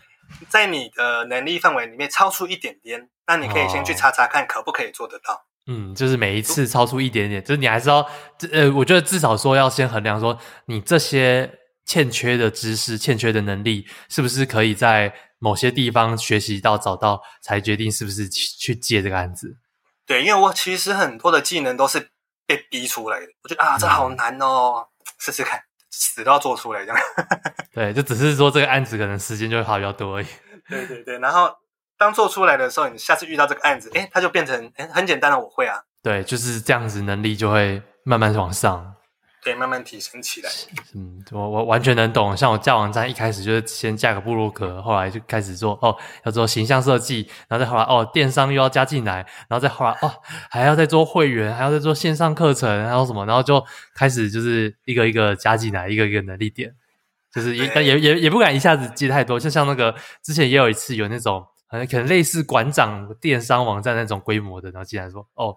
[0.47, 5.33] 在你的能力范围里面超出一点点，那你可以先去查查看可不可以做得到。
[5.33, 7.97] 哦、嗯，就是每一次超出一点点，就是你还是要，
[8.51, 11.58] 呃，我觉得至少说要先衡量说你这些
[11.89, 19.57] 欠缺的知识、欠缺的能力，是不是可以在某些地方学习到、找到，才决定是不是去接这个案子。
[20.05, 22.11] 对，因为我其实很多的技能都是
[22.45, 24.75] 被逼出来的，我觉得啊，这好难哦。
[24.77, 24.85] 嗯
[25.17, 25.59] 试试看，
[25.91, 26.97] 死都要做出来这样。
[27.75, 30.27] 对，就只是说这个案子可能时间就会花比较多而已。
[30.69, 31.51] 对对对，然后
[31.97, 35.75] 当做出来的时候，你下次遇到这个案子，哎，它就变成哎很简单的，我会啊。
[36.01, 38.95] 对，就是这样子，能力就会慢慢往上。
[39.41, 40.49] 对，慢慢提升起来。
[40.93, 42.35] 嗯，我我完全能懂。
[42.35, 50.11] 像我架网站一开始就是先架个部落格，后来就开始做哦，要做形象设计，然后再后来哦，电商又要加进来，然后再后来哦，
[50.49, 53.65] 还要再做会员，还要再做线上课程，还有什么，然后就
[53.95, 56.75] 开始就是一个一个加进来，一个一个能力点，
[57.33, 59.39] 就是也也也也不敢一下子接太多。
[59.39, 65.55] 就像那个之前也有一次有那种可能可能类似馆长电商网站那种规模的，然后进来说哦。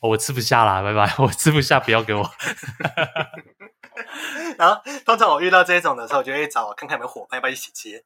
[0.00, 1.14] 我吃不下啦，拜拜！
[1.18, 2.28] 我吃不下，不要给我。
[4.58, 8.04] 然后通常我遇到这种的时候，我就会找看看有没有伙伴，要不要一起接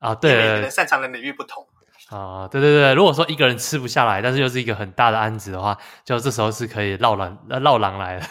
[0.00, 0.14] 啊？
[0.14, 1.66] 对，每个人擅长的领域不同
[2.10, 2.48] 啊。
[2.48, 8.26] 对对对，如果说一个人吃不下来，但是又是一个很大的案子的话，就这时候是可以绕狼绕狼来的。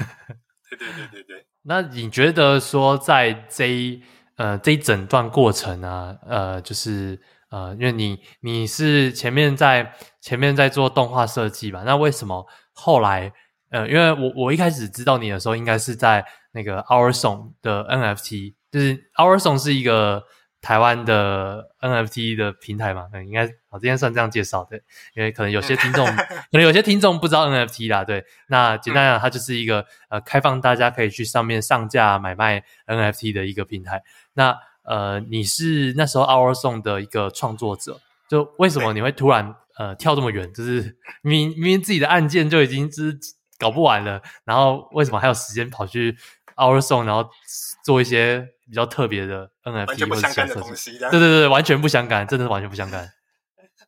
[0.70, 1.46] 对对对对对。
[1.64, 4.02] 那你觉得说在这一
[4.36, 11.84] 呃这一整段过程啊，呃，就是呃，因为你你是前面在前面在做动画设计吧？
[11.86, 12.46] 那为什么？
[12.80, 13.34] 后来，
[13.72, 20.24] 呃，因为我我一开始知道你的时候，应该是在那个 OurSong 的 NFT，就是 OurSong 是一个
[20.62, 24.78] 台湾的 NFT 的平台嘛，嗯，应该我今天算这样介绍的，
[25.16, 26.14] 因为可能有些听众，可
[26.52, 34.04] 能有些听众不知道 NFT 啦，对，那简单讲，它就是一个呃开放大家可以去上面上架买卖 NFT 的一个平台。
[34.34, 38.00] 那呃，你是那时候 OurSong 的一个创作者，
[38.30, 39.56] 就为什么你会突然？
[39.78, 43.18] 呃，跳这么远，就是 明明明自己的案件就已经是
[43.60, 46.16] 搞不完了，然后为什么还有时间跑去
[46.56, 47.30] OurSong，然后
[47.86, 50.98] 做一些比较特别的 NFT 完全不相干的东西？
[50.98, 53.08] 对对对，完全不相干，真的是完全不相干。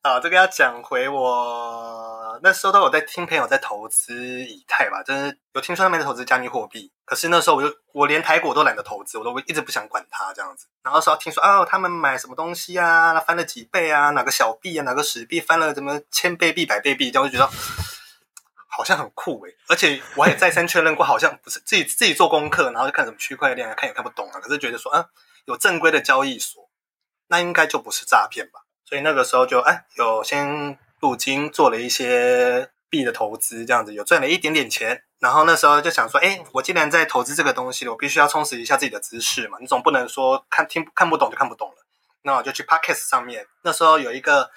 [0.02, 4.14] 啊，这个要讲回我那时候都有在听朋友在投资
[4.46, 6.90] 以太吧，就是有听说他们在投资加密货币。
[7.04, 10.68] 可是那时候我就我连台股都懒得投资，我都一直不想管它这样子。
[10.84, 17.52] 然后说听说哦，他们买什么东西啊，翻了几倍啊，哪个小币啊，哪个史币翻了怎么千倍币、百倍币，这样我就觉得
[18.68, 19.58] 好像很酷诶。
[19.68, 24.40] 而且我也再三确认过，好像不是自己自己做功课，然后就看什么区块链啊，看也看不懂啊。
[24.40, 25.08] 可是觉得说啊，
[25.44, 26.70] 有正规的交易所，
[27.28, 28.62] 那应该就不是诈骗吧。
[28.90, 35.04] 所以那个时候就哎，有先入金做了一些币的投资，这样子有赚了一点点钱。
[35.20, 39.60] 然后那时候就想说，哎，我既然在投资这个东西了，我必须要充实一下自己的知识嘛。
[39.62, 41.76] 你总不能说看听看不懂就看不懂了。
[42.24, 43.46] 那我就去 Podcast 上面。
[43.62, 44.50] 那时候有一个，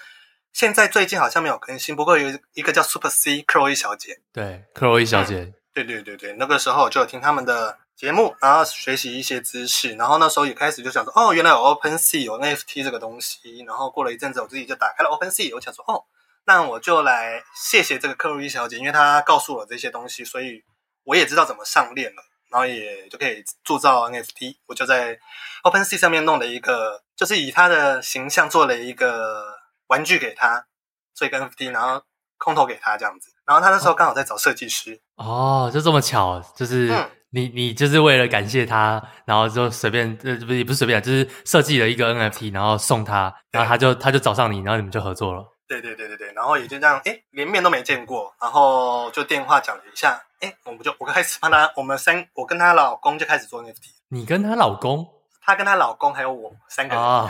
[0.54, 4.20] 现在最近好像没有更新，不过有一个叫 Super C Chloe 小姐。
[4.32, 5.40] 对，Chloe 小姐。
[5.40, 7.76] 嗯，对对对对，那个时候就有听他们的。
[7.96, 13.62] 节目，然后学习一些知识，然后那时候也开始就想说，哦，原来有 OpenSea 有 NFT 这个东西。
[13.66, 16.02] 然后过了一阵子，我自己就打开了 OpenSea，我想说，哦，
[16.44, 20.64] 那我就来谢谢这个克洛伊小姐，因为她告诉我这些东西，所以
[21.04, 24.56] 我也知道怎么上链了，然后也就可以铸造 NFT。
[24.66, 25.16] 我就在
[25.62, 29.44] OpenSea 上面弄了一个，就是以她的形象做了一个
[29.86, 30.66] 玩具给她，
[31.14, 32.02] 做一个 NFT，然后
[32.36, 33.30] 空投给她这样子。
[33.46, 36.90] 然后她那时候刚好在找设计师，哦，就这么巧，就是。
[36.90, 45.42] 嗯你你就是为了感谢他，然后就随便呃不也不是随便，就是设计了一个 NFT，然后送他，然后他就他就找上你，然后你们就合作了。
[45.66, 53.76] 对对对对对，然后也就这样，诶，连面都没见过，然后就电话讲了一下，诶，我们就我开始帮他，我们三我跟她老公就开始做 NFT。
[54.10, 55.08] 你跟她老公？
[55.40, 57.02] 她跟她老公还有我三个人。
[57.02, 57.28] 啊、哦，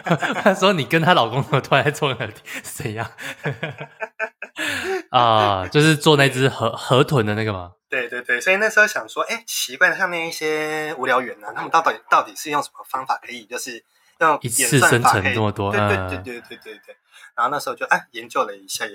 [0.42, 3.06] 他说你跟她老公怎么突然在做 NFT 是怎样？
[5.10, 7.72] 啊，就是做那只河河豚的那个吗？
[7.88, 13.84] 对对对，所以那时候想说，哎，奇怪，像那一些无聊猿呢、啊，他们到底到底是用什么方法可以，就是
[14.18, 15.70] 用一次生成这么多？
[15.70, 16.96] 对对对对对对对。
[17.36, 18.92] 然后那时候就哎研究了一下，也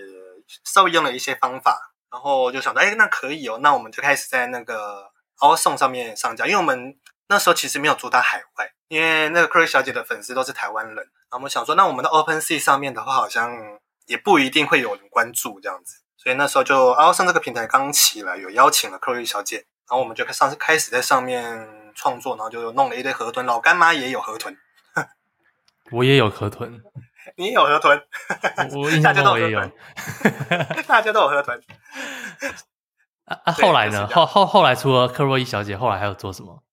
[0.65, 6.97] 稍微用了一些方法，然后就想到，哎，那可以哦，那我们就开始在那个 Awson 上面上架，因为我们
[7.27, 13.51] 那时候其实没有做到海外，因为那个 Chris 小姐的粉丝都是台湾人，然后我们想说，那我们的 Open Sea 上面的话，好像
[14.09, 16.01] 也不一定会有人关注这样子。
[16.17, 19.57] 所以那时候就 OurSong 这个平台刚起来，有邀请了 Chloe 小姐，
[19.87, 24.57] 然后我们就上次开始在上面创作，然后就弄了一堆河豚，老干妈也有河豚，
[25.91, 26.81] 我也有河豚，
[27.37, 28.03] 你也有河豚，
[28.75, 29.61] 我印象中我也有，
[30.85, 31.61] 大家都有河豚。
[33.29, 33.53] 啊啊！
[33.53, 34.07] 后来呢？
[34.07, 36.63] 后后后来除了 Chloe 小姐，后来还有做什么？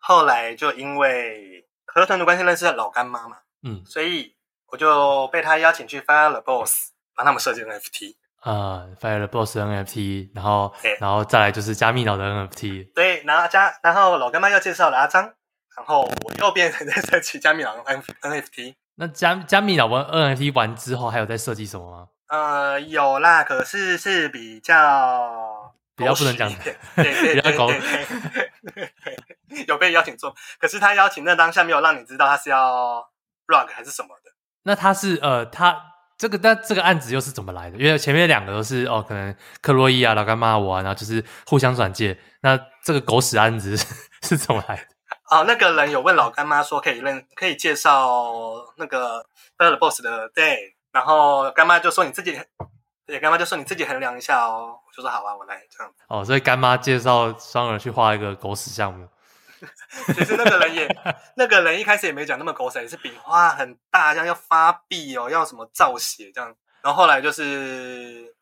[0.00, 4.33] 后来就因为河豚的关系认识了老干妈嘛，嗯，所以
[4.74, 8.16] 我就被他邀请去 Fire the Boss 帮他们设计 NFT。
[8.40, 12.92] 啊、uh,，Fire the Boss NFT，然后然后再来就是加密脑的 NFT。
[12.92, 15.22] 对，然后加然后老干妈又介绍了阿张，
[15.76, 18.74] 然后我又变成在设计加密脑 NFT。
[18.96, 22.08] 那加加密脑玩 NFT 完之后，还有在设计什么吗？
[22.26, 26.56] 呃，有啦，可是是比较比较不能讲的，
[26.96, 27.80] 对对对对
[28.74, 28.90] 对，
[29.68, 33.08] 有被邀请做，可是他邀请那当下没有让你知道他是要
[33.46, 34.23] rug 还是什么的。
[34.64, 35.76] 那他是呃，他
[36.18, 37.78] 这个那这个案子又是怎么来的？
[37.78, 42.18] 因为前面两个都是哦，可能克洛伊啊、老干妈我啊，然后就是互相转介。
[42.40, 43.86] 那这个狗屎案子是，
[44.22, 44.82] 是怎么来的？
[45.30, 48.32] 哦，那个人有问老干妈说可以认可以介绍
[48.76, 49.24] 那个
[49.58, 52.40] Fire the Boss 的 day，然后干妈就说你自己，
[53.06, 54.76] 对，干妈就说你自己衡量一下哦。
[54.86, 55.92] 我就说好啊，我来这样。
[56.08, 59.08] 哦，所以干妈介绍双儿去画一个狗屎项目。
[60.14, 60.88] 其实那个人也，
[61.36, 66.54] 那个人一开始也没讲那么狗血，也是饼画很大，这样要发币哦，要什么造血这样。
[66.82, 68.34] 然后后来就是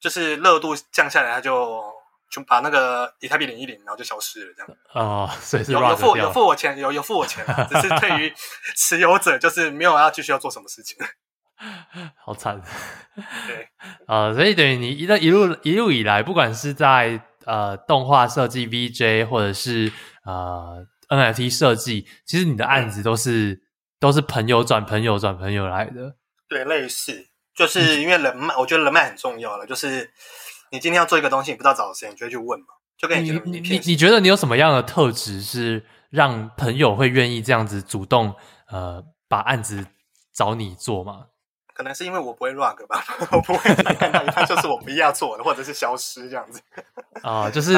[0.00, 1.82] 就是热度降下来，他就。
[2.30, 4.70] 就把那个以太币领一领，然后就消失了，这样。
[4.92, 8.34] 哦，所以是有有付有付我钱，有有付我钱，只是对于
[8.76, 10.98] 持有者就是没有要继续要做什么事情。
[12.22, 12.60] 好惨。
[13.46, 13.70] 对
[14.06, 19.90] 啊、呃，所以等于你一路一路一路以来，不管是在呃动画设计 VJ，或者是
[20.28, 23.60] 呃 NFT 设计，其实你的案子都是、嗯、
[23.98, 26.16] 都是朋友转朋友转朋友来的。
[26.48, 30.10] 对，类似，就是因为人脉，我觉得人脉很重要了，就是。
[30.70, 32.66] 你今天要做一个东西，你不知道找谁，你就会去问嘛，
[32.98, 38.34] 就跟你你，你觉得你有什么样的特质是让朋友会愿意这样子主动
[38.70, 39.86] 呃把案子
[40.34, 41.28] 找你做吗？
[41.78, 46.60] 可能是因为我不会 rug 吧， 我不会看到一半就是我不要做的，或者是消失这样子。
[47.22, 47.72] 啊、呃，就是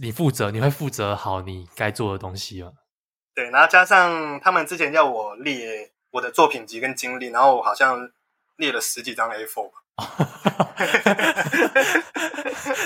[0.00, 2.72] 你负责，你会负责好你该做的东西吗？
[3.34, 8.08] 对，然后加上他们之前要我列我的作品集跟经历，然后我好像
[8.56, 9.72] 列了十几张 A4 吧。
[10.02, 10.06] 哈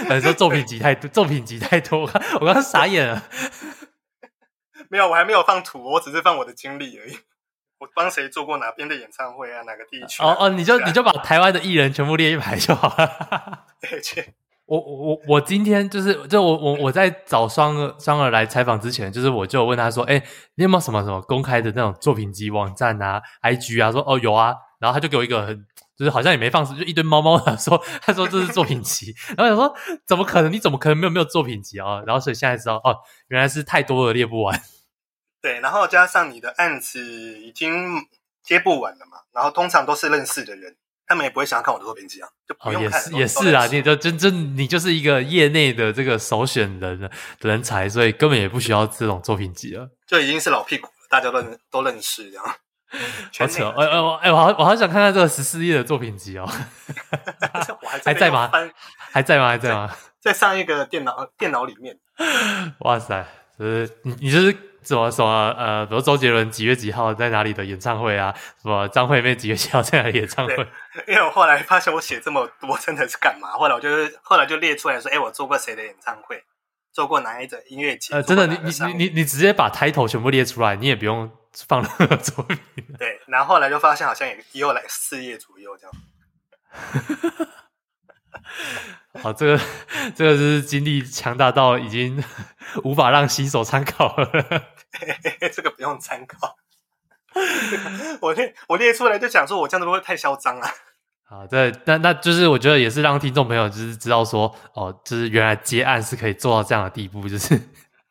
[0.08, 3.22] 哈说作品集太多，作品集太多，我刚刚傻眼了。
[4.90, 7.16] 没有，我还没有放图，我只是放我的经历而已。
[7.78, 9.62] 我帮谁做过哪边的演唱会啊？
[9.62, 10.28] 哪个地区、啊？
[10.28, 13.66] 哦哦，你就你就把台湾的艺人全部列一排就好了。
[13.80, 14.34] 对，切。
[14.66, 20.22] 我我我今天就是就我我我在找双儿双儿来采访之前，就是我就问他说：“哎，
[20.56, 25.66] 你有没有什么什么公开的那种作品集网站啊？IG 啊？”说：“哦，有啊。”然后他就给我一个很。
[25.98, 29.74] 就是好像也没放，就一堆猫猫的说，他说这是作品集，然后想说
[30.06, 30.52] 怎么可能？
[30.52, 32.00] 你怎么可能没有没有作品集啊？
[32.06, 32.94] 然后所以现在知道哦，
[33.26, 34.56] 原来是太多了列不完。
[35.48, 38.06] 对，然后加上你的案子已经
[38.42, 40.76] 接不完了嘛，然后通常都是认识的人，
[41.06, 43.00] 他们也不会想要看我的作品集啊，就不用看。
[43.00, 52.44] 哦、也是也是啊，你就真真你就是一个业内的这个首选人的人才，所以根本也不需要这种作品集了，就已经是老屁股了，大家都都认识这样。
[53.38, 53.68] 好扯！
[53.68, 56.46] 哎哎我哎我好我好想看看这个十四页的作品集哦，
[57.82, 58.50] 还，还在吗？
[59.12, 59.48] 还在吗？
[59.48, 59.96] 还在吗？
[60.20, 61.98] 在上一个电脑电脑里面。
[62.80, 63.26] 哇塞！
[63.58, 64.56] 就是你你就是
[64.88, 68.34] 什么什么呃，比如周杰伦几月几号在哪里的演唱会啊？
[68.62, 70.54] 什么张惠妹几月几号在哪里演唱会？
[71.06, 73.50] 因为我后来发现我写这么多真的是干嘛？
[73.50, 76.42] 后来我就是后来就列出来说，哎，我做过谁的演唱会？
[76.92, 78.14] 做过哪一种音乐节？
[78.14, 81.30] 呃，真的，你你你你你直接把 title 全部列出来，你也不用。
[81.66, 82.56] 放了作品，
[82.98, 85.92] 对，然后后来就发现好像也也有来四页左右这样。
[89.22, 89.60] 好，这个
[90.14, 92.22] 这个是经历强大到已经
[92.84, 94.28] 无法让新手参考了。
[95.52, 96.56] 这个不用参考。
[98.20, 100.70] 我列我列出来就想说，我这样子会不会太嚣张啊？
[101.24, 107.60] 好，对，那那就是我觉得也是让听众朋友就是知道说，哦，就是原来接案是可以做到这样的地步，就是。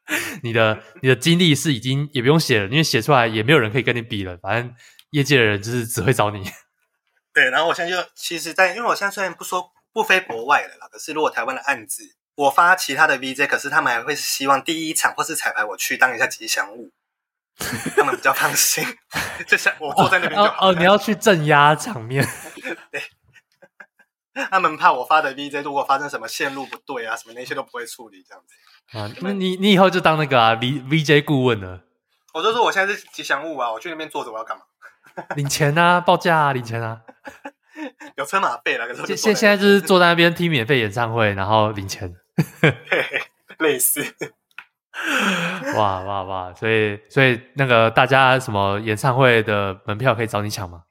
[0.41, 4.37] 你的你的经历是已经也不用写了，因为写出来也没有人可以跟你比了。
[4.37, 4.73] 反正
[5.09, 6.49] 业界的人就是只会找你。
[7.33, 12.03] 对，然后我现在就其实在，在因为我现在虽然不说不飞国外了啦，可是如果台湾的案子
[12.35, 16.91] 我发其他的 VJ，可是他们还会希望第一场或是彩排我去当一下吉祥物，
[17.97, 18.85] 他们比较放心。
[19.47, 22.23] 就像我坐在那边就好哦，哦，你要去镇压场面。
[22.93, 23.01] 对，
[24.51, 28.95] 他们怕我发的 VJ 如果发生什么线路不对啊，什么那些都不会处理这样子。
[28.99, 31.81] 啊，那你你以后就当那个啊 V VJ 顾问了。
[32.35, 34.63] 我就说我现在是吉祥物啊，我去那边坐着我要干嘛？
[35.35, 37.01] 领钱啊，报价啊，领钱啊。
[38.15, 42.13] 有车马费了，可是现现在就是坐在那边听免费演唱会，然后领钱。
[43.59, 44.03] 类似。
[45.75, 46.53] 哇哇哇！
[46.53, 50.83] 所以所以那个大家什么演唱会的门票可以找你抢吗？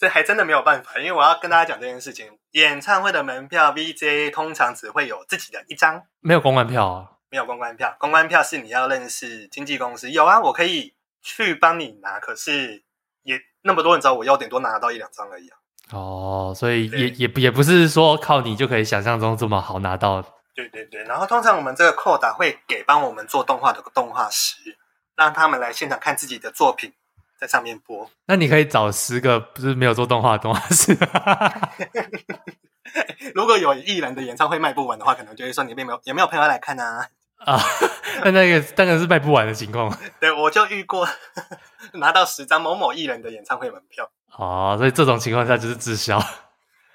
[0.00, 2.26] 这还真的没有办法，因为我要跟大家讲这件事情。
[2.52, 7.08] 演唱会的门票，VJ 通常只会有自己的一张，没有公关票啊。
[7.30, 10.10] 没有公关票，公关票是你要认识经纪公司。
[10.10, 12.91] 有啊，我可以去帮你拿，可是也
[13.62, 15.56] 那么多人找我要，顶多拿到一两张而已啊。
[15.92, 20.22] 哦，所以也也也不是说靠你就可以想象中这么好拿到。
[20.54, 24.56] 对对对，然后通常我们这个扣打会给帮我们做动画的动画师，
[25.16, 26.92] 让他们来现场看自己的作品，
[27.38, 28.10] 在上面播。
[28.26, 30.96] 那你可以找十个不是没有做动画的动画师。
[33.34, 37.08] 如果有艺人的演唱会卖不完的话，可能就会说你有没有有没有朋友来看啊？
[37.46, 37.60] 啊，
[38.24, 39.92] 那那个当然是卖不完的情况。
[40.20, 41.08] 对，我就遇过
[41.94, 44.08] 拿到十张某某艺人的演唱会门票。
[44.36, 46.22] 哦，所以这种情况下就是滞销。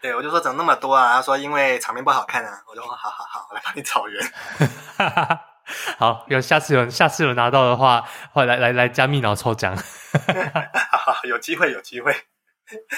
[0.02, 1.14] 对，我就说怎么那么多啊？
[1.14, 2.62] 他说因为场面不好看啊。
[2.70, 4.24] 我就说好好好，我来帮你找人。
[5.98, 9.76] 好，有下次有下次有拿到的话，会来来来加密脑抽奖。
[9.76, 12.16] 好好，有机会有机会，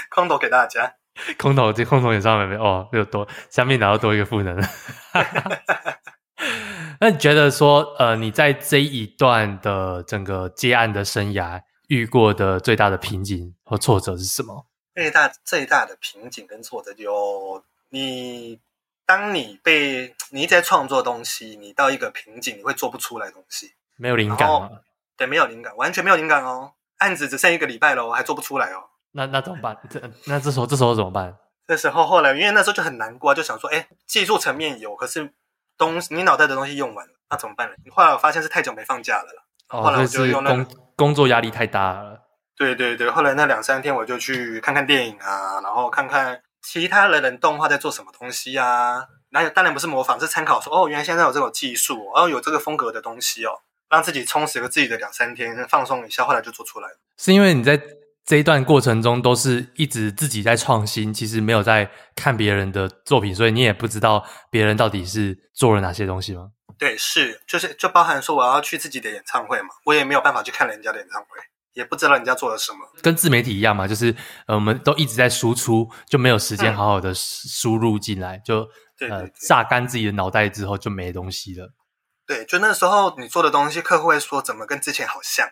[0.09, 0.93] 空投给大家。
[1.37, 4.55] 空投这空投演唱会没哦，又多加密脑又多一个赋能。
[7.01, 14.65] 那你觉得说，呃，你在这一段的整个接案的生涯遇过的最大的瓶颈和挫折是什么？
[14.95, 18.59] 最大最大的瓶颈跟挫折就你，
[19.05, 24.69] 当你被你一直在创作东西，你到一个瓶颈，你会做不出来东西，没有灵感吗？
[25.15, 26.73] 对，没有灵感，完全没有灵感哦。
[26.97, 28.83] 案子只剩一个礼拜了，我还做不出来哦。
[29.11, 29.77] 那那怎么办？
[29.89, 31.35] 这那这时候这时候怎么办？
[31.67, 35.31] 那时候后来，因为那时候就很难过，就想说，哎，技术层面有，可是
[35.79, 37.73] 东西你脑袋的东西用完了，那怎么办呢？
[37.91, 42.19] 后来我发现是太久没放假了，哦，后来我就用那工工作压力太大了。
[42.55, 49.07] 对对对，后来那两三天我就去看看电影啊，然后看看其他的人动画在做什么东西啊。
[49.29, 53.51] 那当然不是模仿，是参考说哦，原来现在有这种技术，哦，有这个风格的东西哦，
[53.89, 56.95] 让自己充实了自己的两三天，放松一下，后来就做出来了。
[57.17, 57.79] 是因为你在
[58.29, 66.51] 这一段过程中都是一直自己在创新，其实没有在看别人的作品，所以你也不知道别人到底是做了哪些东西吗？
[66.77, 71.27] 对，是就是就包含说我要去自己的演唱会嘛，我也没有办法去看人家的演唱会。
[71.73, 74.15] 也不知道人家做了什么，跟自媒体一样嘛，就是
[74.45, 78.69] 呃，我们都一直在输出，就没有时间好好的输入进来，嗯、就
[79.09, 81.73] 呃榨干自己的脑袋之后就没东西了。
[82.27, 85.47] 对，就那时候你做的东西，客户会说怎么跟之前好像？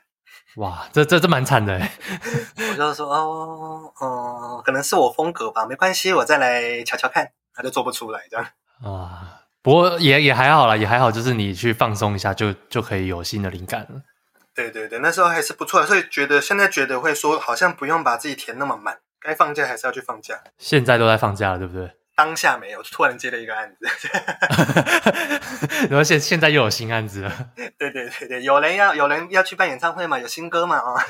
[0.58, 1.92] 哇，这这这蛮惨的哎。
[2.74, 8.46] 我就说哦哦，可能是我风格吧，没关系，我再来瞧瞧看，他就做不出来这样。
[8.84, 14.02] 啊，不过也也还好啦，也还好，就是你去放松一下就，就就可以有新的灵感了。
[14.56, 20.40] 对对对，那时候还是不错的，所以觉得现在觉得会说，好像不用把自己填那么满，该放假还是要去放假。
[20.58, 21.92] 现在都在放假了，对不对？
[22.18, 24.10] 当下没有，突然接了一个案子，
[25.88, 27.32] 然后现现在又有新案子了。
[27.56, 31.06] 对对对对，有人要有人要去办演唱会嘛，有新歌嘛啊，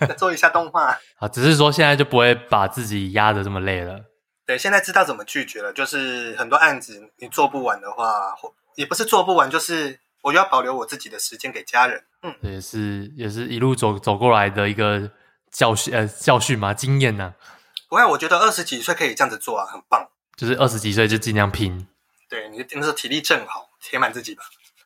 [0.00, 0.98] 哦、 做一下动画。
[1.18, 4.00] 啊，只是说现在就不会把自己压得这么累了。
[4.46, 10.00] 对，现在知道怎么拒绝了，就是很多案子你做不完的话，或也不是做不完，就是。
[10.24, 15.10] 我就要保留我自己的时间给家人，嗯，也是也是一路走走过来的一个
[15.50, 17.53] 教训，呃，教训嘛，经验呢、啊。
[17.88, 20.08] 不会，我觉得二十几岁可以这样子做啊，很棒。
[20.36, 21.86] 就是二十几岁就尽量拼，
[22.28, 24.42] 对，你那时候体力正好，填满自己吧。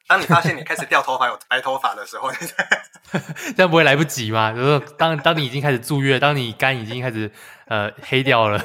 [0.06, 2.30] 当你发现你开始掉头发、有白头发的时候，
[3.56, 4.52] 这样不会来不及吗？
[4.52, 7.30] 就是当当你已经开始住院，当你肝已经开始
[7.66, 8.58] 呃黑掉了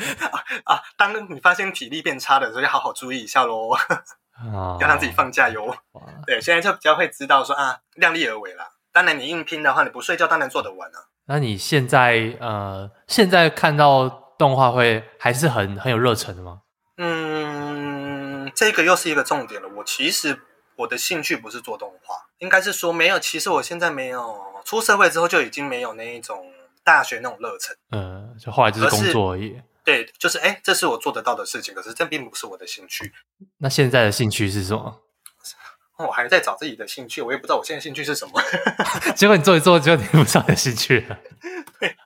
[0.64, 3.70] 啊，啊，当你发现体力变差的时候，要好好注意一下喽。
[3.70, 5.76] 啊，要让自己放假哟。
[6.26, 8.70] 对，现在就比较会知道说啊，量力而为啦。
[8.92, 11.04] 当然，你硬拼的话，你不睡觉当然做得完啊。
[11.32, 16.62] 那你现在呃，现在看到动画会还是很很有热忱的吗？
[16.96, 19.68] 嗯，这个又是一个重点了。
[19.76, 20.40] 我其实
[20.74, 23.16] 我的兴趣不是做动画，应该是说没有。
[23.20, 26.50] 其实我现在没有出社会之后就已经没有那一种
[26.82, 27.76] 大学那种热忱。
[27.92, 29.62] 嗯，就后来就是工作而已。
[29.84, 33.12] 对，就是哎，这是我做得到的事情，可是这并不是我的兴趣。
[33.58, 34.98] 那现在的兴趣是什么？
[36.06, 38.40] 我还在找自己的兴趣，我也不知道我现在兴趣是什么。
[39.16, 41.18] 结果你做一做，结果你不知道你的兴趣了。
[41.78, 41.96] 对，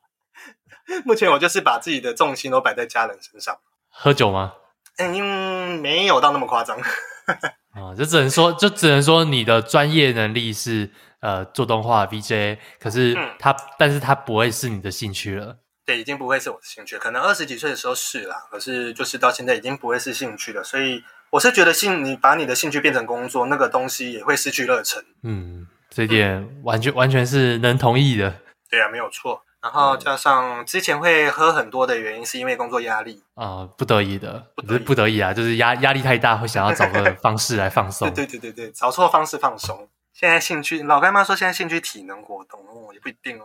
[1.05, 3.59] 目前我就是把自己的重心都摆在家人身上。
[3.89, 4.55] 喝酒吗？
[4.99, 6.79] 嗯，没有到那么夸张。
[6.79, 10.91] 啊，就只能说，就只能说你的专业能力是
[11.21, 15.57] 呃做动画 VJ，可是他，嗯、但是他不会是你的兴趣了。
[15.87, 16.99] 对，已经不会是我的兴趣。
[16.99, 20.65] 可能二十几岁的时候是啦，可是就是到现在已经不会是兴趣了。
[20.65, 25.05] 所以我是觉得，兴你把你的兴趣变成工作，那个东西也会失去热忱。
[25.23, 28.41] 嗯，这点完全、嗯、完全是能同意的。
[28.71, 29.43] 对啊，没有错。
[29.63, 38.13] 然后加上之前会喝很多的原因，是因为工作压力啊、呃，不得已的，不是不得已啊，就是压压力太大，会想要找个 方式来放松。
[38.13, 39.89] 对对对对对，找错方式放松。
[40.13, 43.45] 现在兴趣，老干妈说现在兴趣体能活动哦，也不一定哦。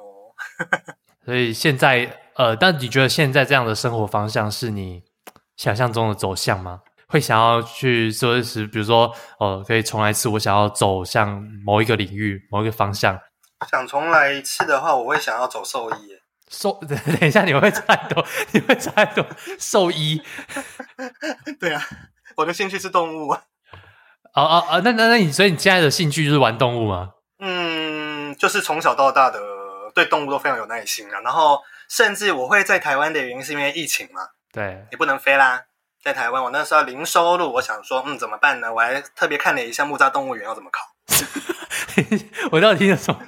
[1.30, 2.18] 所以现在。
[2.36, 5.04] 呃，但你觉得现在这样的生活方向是你
[5.58, 6.80] 想象中的走向吗？
[7.10, 13.20] 会想要去说是，比如说哦，可以重来一次，我想要走向某一个领域、某一个方向。
[13.70, 15.96] 想重来一次的话，我会想要走兽医。
[16.50, 18.26] 兽， 等一下，你会猜多？
[18.54, 19.26] 你会猜多？
[19.60, 20.22] 兽医？
[21.60, 21.84] 对啊，
[22.38, 23.42] 我的兴趣是动物啊。
[24.34, 27.10] 哦哦哦，那那那你，所以你现在的兴趣就是玩动物吗？
[27.40, 29.42] 嗯，就是从小到大的
[30.00, 31.20] 对动物都非常有耐心啊。
[31.20, 34.22] 然后，甚至我会在台湾的原因是因为疫情嘛。
[34.54, 35.66] 对，你不能飞啦，
[36.02, 38.74] 在台湾，我那时候零收入，我想说，嗯，怎么办呢？
[38.74, 40.88] 我还特别看了一下木栅动物园要怎么考。
[42.52, 43.20] 我到底听了什么？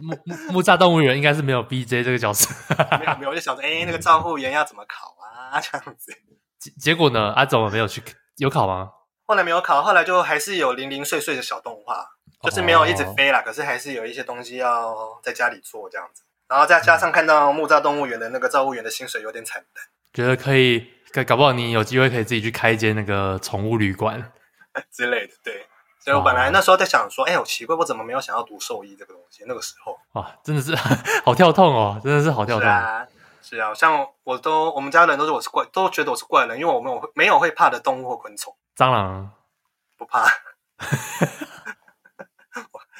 [0.00, 2.48] 木木木栅动物园应该是没有 BJ 这个角色。
[2.98, 5.60] 没有没有，我就想着，哎、欸，那个照护员要怎么考啊？
[5.60, 6.12] 这样子。
[6.58, 7.32] 结结果呢？
[7.36, 8.02] 阿、啊、怎么没有去？
[8.38, 8.88] 有考吗？
[9.26, 12.04] 后来没有考，后来就还是有零零碎碎的小动画，
[12.42, 13.38] 就是没有一直飞啦。
[13.38, 13.46] Oh.
[13.46, 16.22] 可是还是有一些东西要在家里做这样子。
[16.48, 19.82] 然后再加上看到木栅动物园的那个照护员的薪水有点惨淡，
[20.12, 20.86] 觉得可以，
[21.26, 24.32] 搞不好你有机会可以自己去开一间那个宠物旅馆
[24.92, 25.32] 之类的。
[25.42, 25.66] 对，
[25.98, 29.44] 所以我本来那时候在想说，哎、欸，我奇怪，我怎么没有想要读兽医这个东西？
[29.46, 30.76] 那个时候，哇，真的是
[31.24, 32.68] 好跳痛哦，真的是好跳痛。
[32.68, 33.06] 是啊，
[33.40, 38.54] 是啊，像我都我们家人都是我是怪，都觉得我是怪人，因为我没有没有会怕的动物或昆虫。
[38.76, 39.30] 蟑螂
[39.96, 40.26] 不怕。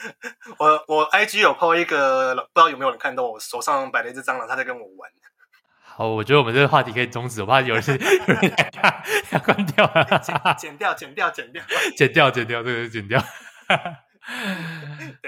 [0.59, 5.11] 我我 IG 有 po 一个，不知道有没有人看到我手上摆了一只蟑螂，他在跟我玩。
[5.95, 7.85] 好，我觉得我们这个话题可以终止，我怕有人
[9.31, 11.63] 要关掉了，剪掉，剪掉，剪掉，
[11.97, 13.23] 剪掉，剪掉，这个剪掉。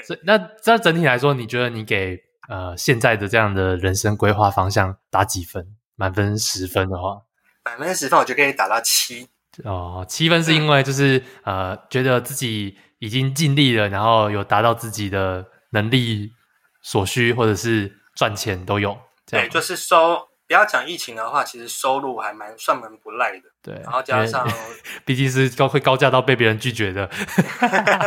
[0.06, 2.18] 所以那这整体来说，你觉得你给
[2.48, 5.76] 呃现在的这样的人生规划方向打几分？
[5.96, 7.22] 满分十分的话，
[7.64, 9.28] 满分十分，我就可以打到七。
[9.64, 12.78] 哦，七分是因为就是、嗯、呃，觉得自己。
[13.04, 16.32] 已经尽力了，然后有达到自己的能力
[16.80, 18.98] 所需，或者是赚钱都有。
[19.30, 23.42] 对，就是收，不要讲疫情的话，其实收入还蛮算蛮不赖的。
[23.62, 24.48] 对，然后加上，
[25.04, 27.10] 毕竟是高会高价到被别人拒绝的。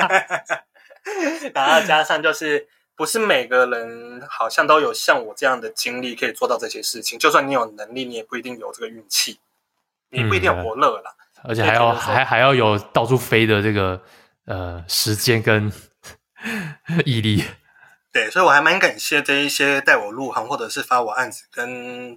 [1.53, 7.19] 然后加上就是，不是每个人好像都有像我这样的经历可以做到这些事情。
[7.19, 9.39] 就算你有能力，你也不一定有这个运气，
[10.09, 11.11] 你不一定有伯乐啦。
[11.43, 14.01] 而且还要还还要有到处飞的这个。
[14.47, 15.69] 呃，时间跟
[17.05, 17.43] 毅力，
[18.13, 22.15] 对，所以我还蛮感谢这一些带我入行或者是发我案子跟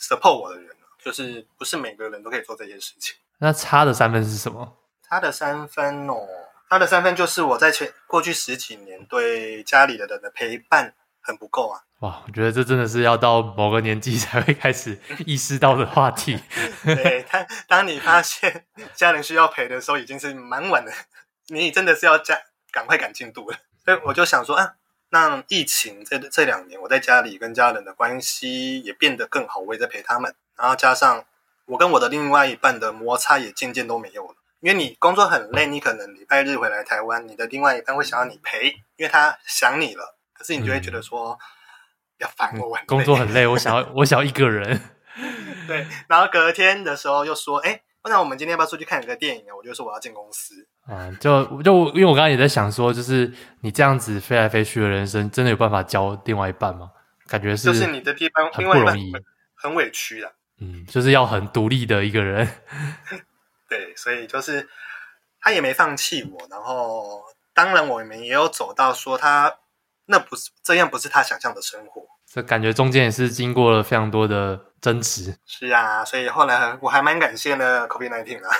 [0.00, 3.14] support 我的人，就是不是每个人都可以做这件事情。
[3.38, 4.78] 那差的三分是什么？
[5.06, 6.26] 差的三分哦，
[6.70, 11.82] 差的三分就是我在前过去十几年对家里的人的陪伴很不够啊。
[12.00, 16.38] 哇，我觉得这真的是要到某个年纪才会开始意识到的话题。
[16.82, 18.64] 对，当当你发现
[18.94, 20.90] 家人需要陪的时候，已经是蛮晚的。
[21.48, 22.40] 你真的是要加
[22.72, 24.74] 赶快赶进度了， 所以我就想说啊，
[25.10, 31.24] 那疫情这这两年，我在家里跟家人的关系也变得更好，我也在陪他们，然后加上
[31.66, 34.34] 我跟我的另外一半的摩擦也渐渐都没有了。
[34.60, 41.38] 因为你工作很累，你可能礼拜日回来台湾，你的另外一半会想要你陪，因为他想你了，可是你就会觉得说，
[42.18, 44.80] 要、嗯、烦我，我工作很累，我想要 我想要一个人，
[45.68, 47.82] 对，然后隔天的时候又说，哎。
[47.95, 49.56] 那我们今天要不要出去看一个电影啊？
[49.56, 50.54] 我就说我要进公司。
[50.88, 53.32] 嗯，就就因为我刚刚也在想说，就是
[53.62, 56.90] 你这样子飞来飞去的人生，真的有办法交另外一半吗？
[57.26, 59.12] 感觉是，就是你的地方很不容易，
[59.54, 60.32] 很委屈的。
[60.60, 62.48] 嗯，就是要很独立的一个人。
[63.68, 64.68] 对，所以就是
[65.40, 69.58] 他也没放弃我，然后当然我们也有走到说他
[70.06, 72.02] 那不是这样，不是他想象的生活。
[72.36, 75.34] 这感觉中间也是经过了非常多的争执。
[75.46, 78.50] 是啊，所以后来我还蛮感谢呢，COVID-19 啊。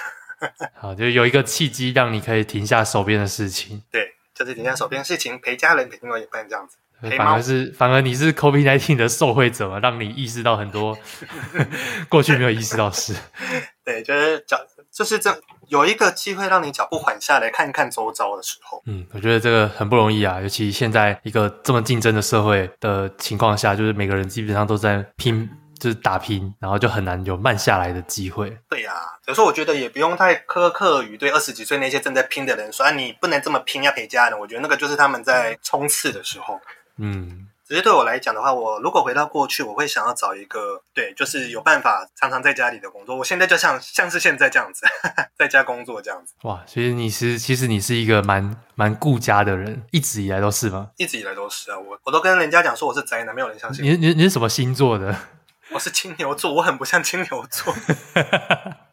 [0.80, 3.82] 好，就有一个契机让你可以停下手边的事情。
[3.90, 6.78] 对，就是停下手边的事情，陪家人，陪另外一半这样子。
[7.18, 10.96] 反而是反而你是 COVID-19 的受惠者嘛，让你意识到很多
[12.08, 13.14] 过去没有意识到的事。
[13.84, 14.56] 对，就是脚，
[14.96, 15.38] 就是这
[15.68, 18.82] 有一个机会让你脚步缓下来，看一看周遭的时候。
[18.86, 25.46] 嗯，我觉得这个很不容易啊，尤其现在一个这么竞争的社会的情况下，就是每个人基本上都在拼，
[25.78, 28.56] 就是打拼，然后就很难有慢下来的机会。
[28.70, 34.38] 对呀、啊，有时候我觉得也不用太苛刻于对二十几岁那些正在拼的人说啊，你不能这么拼，要陪家人。
[34.38, 36.58] 我觉得那个就是他们在冲刺的时候。
[36.96, 43.16] 嗯，只是对我来讲的话，我如果回到过去，我会想要找一个对，就是有办法常常在家里的工作。
[43.16, 44.86] 我现在就像像是现在这样子，
[45.36, 46.34] 在家工作这样子。
[46.42, 50.90] 哇，其实你是其实你是一个蛮蛮顾家的人，一直以来都是吗？
[50.96, 53.84] 一直以来都是啊，我我都跟人家讲说我是宅男，没有人相信。
[53.84, 55.16] 你你你是什么星座的？
[55.72, 57.74] 我是金牛座，我很不像金牛座。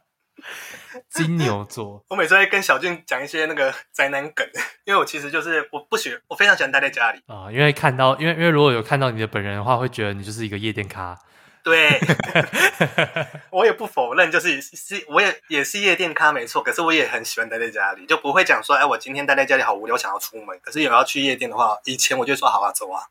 [1.13, 4.47] 金牛座， 我每次会跟小俊讲一些那个宅男梗，
[4.85, 7.19] 因为我其实就是我不喜欢，我非常喜欢待在家里。
[7.27, 11.17] 啊、呃，因为看到，因为因为如果有看到你的本人的话，会觉得你就是一个夜店咖，
[11.63, 11.99] 对，
[13.51, 20.59] 我也不否认，就是是我也也是夜店咖没错，可是我也很喜欢待在家里，就不会讲说，哎，我今天待在家里好无聊，想要出门。
[20.61, 23.03] 可是有要去夜店的话，以前我就说好啊，走啊，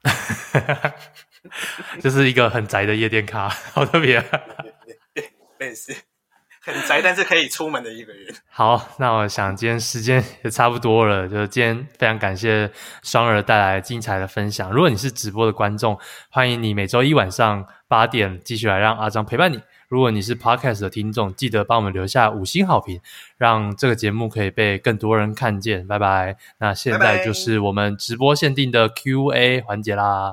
[2.02, 4.24] 就是一个很宅的夜店咖，好特别啊，
[5.58, 5.96] 类似。
[6.64, 8.32] 很宅，但是可以出门的一个人。
[8.48, 12.70] 好，那我想今天时间也差不多了，就今天非常感谢
[13.02, 14.70] 双儿带来精彩的分享。
[14.70, 15.98] 如果你是直播的观众，
[16.30, 19.60] 欢迎你每周一晚上八点继续来让阿张陪伴你。
[19.88, 23.00] 如果你是 Podcast 的听众，记得帮我们留下五星好评，
[23.36, 25.86] 让这个节目可以被更多人看见。
[25.86, 26.36] 拜拜。
[26.58, 30.30] 那现在就是我们直播限定的 Q&A 环节啦。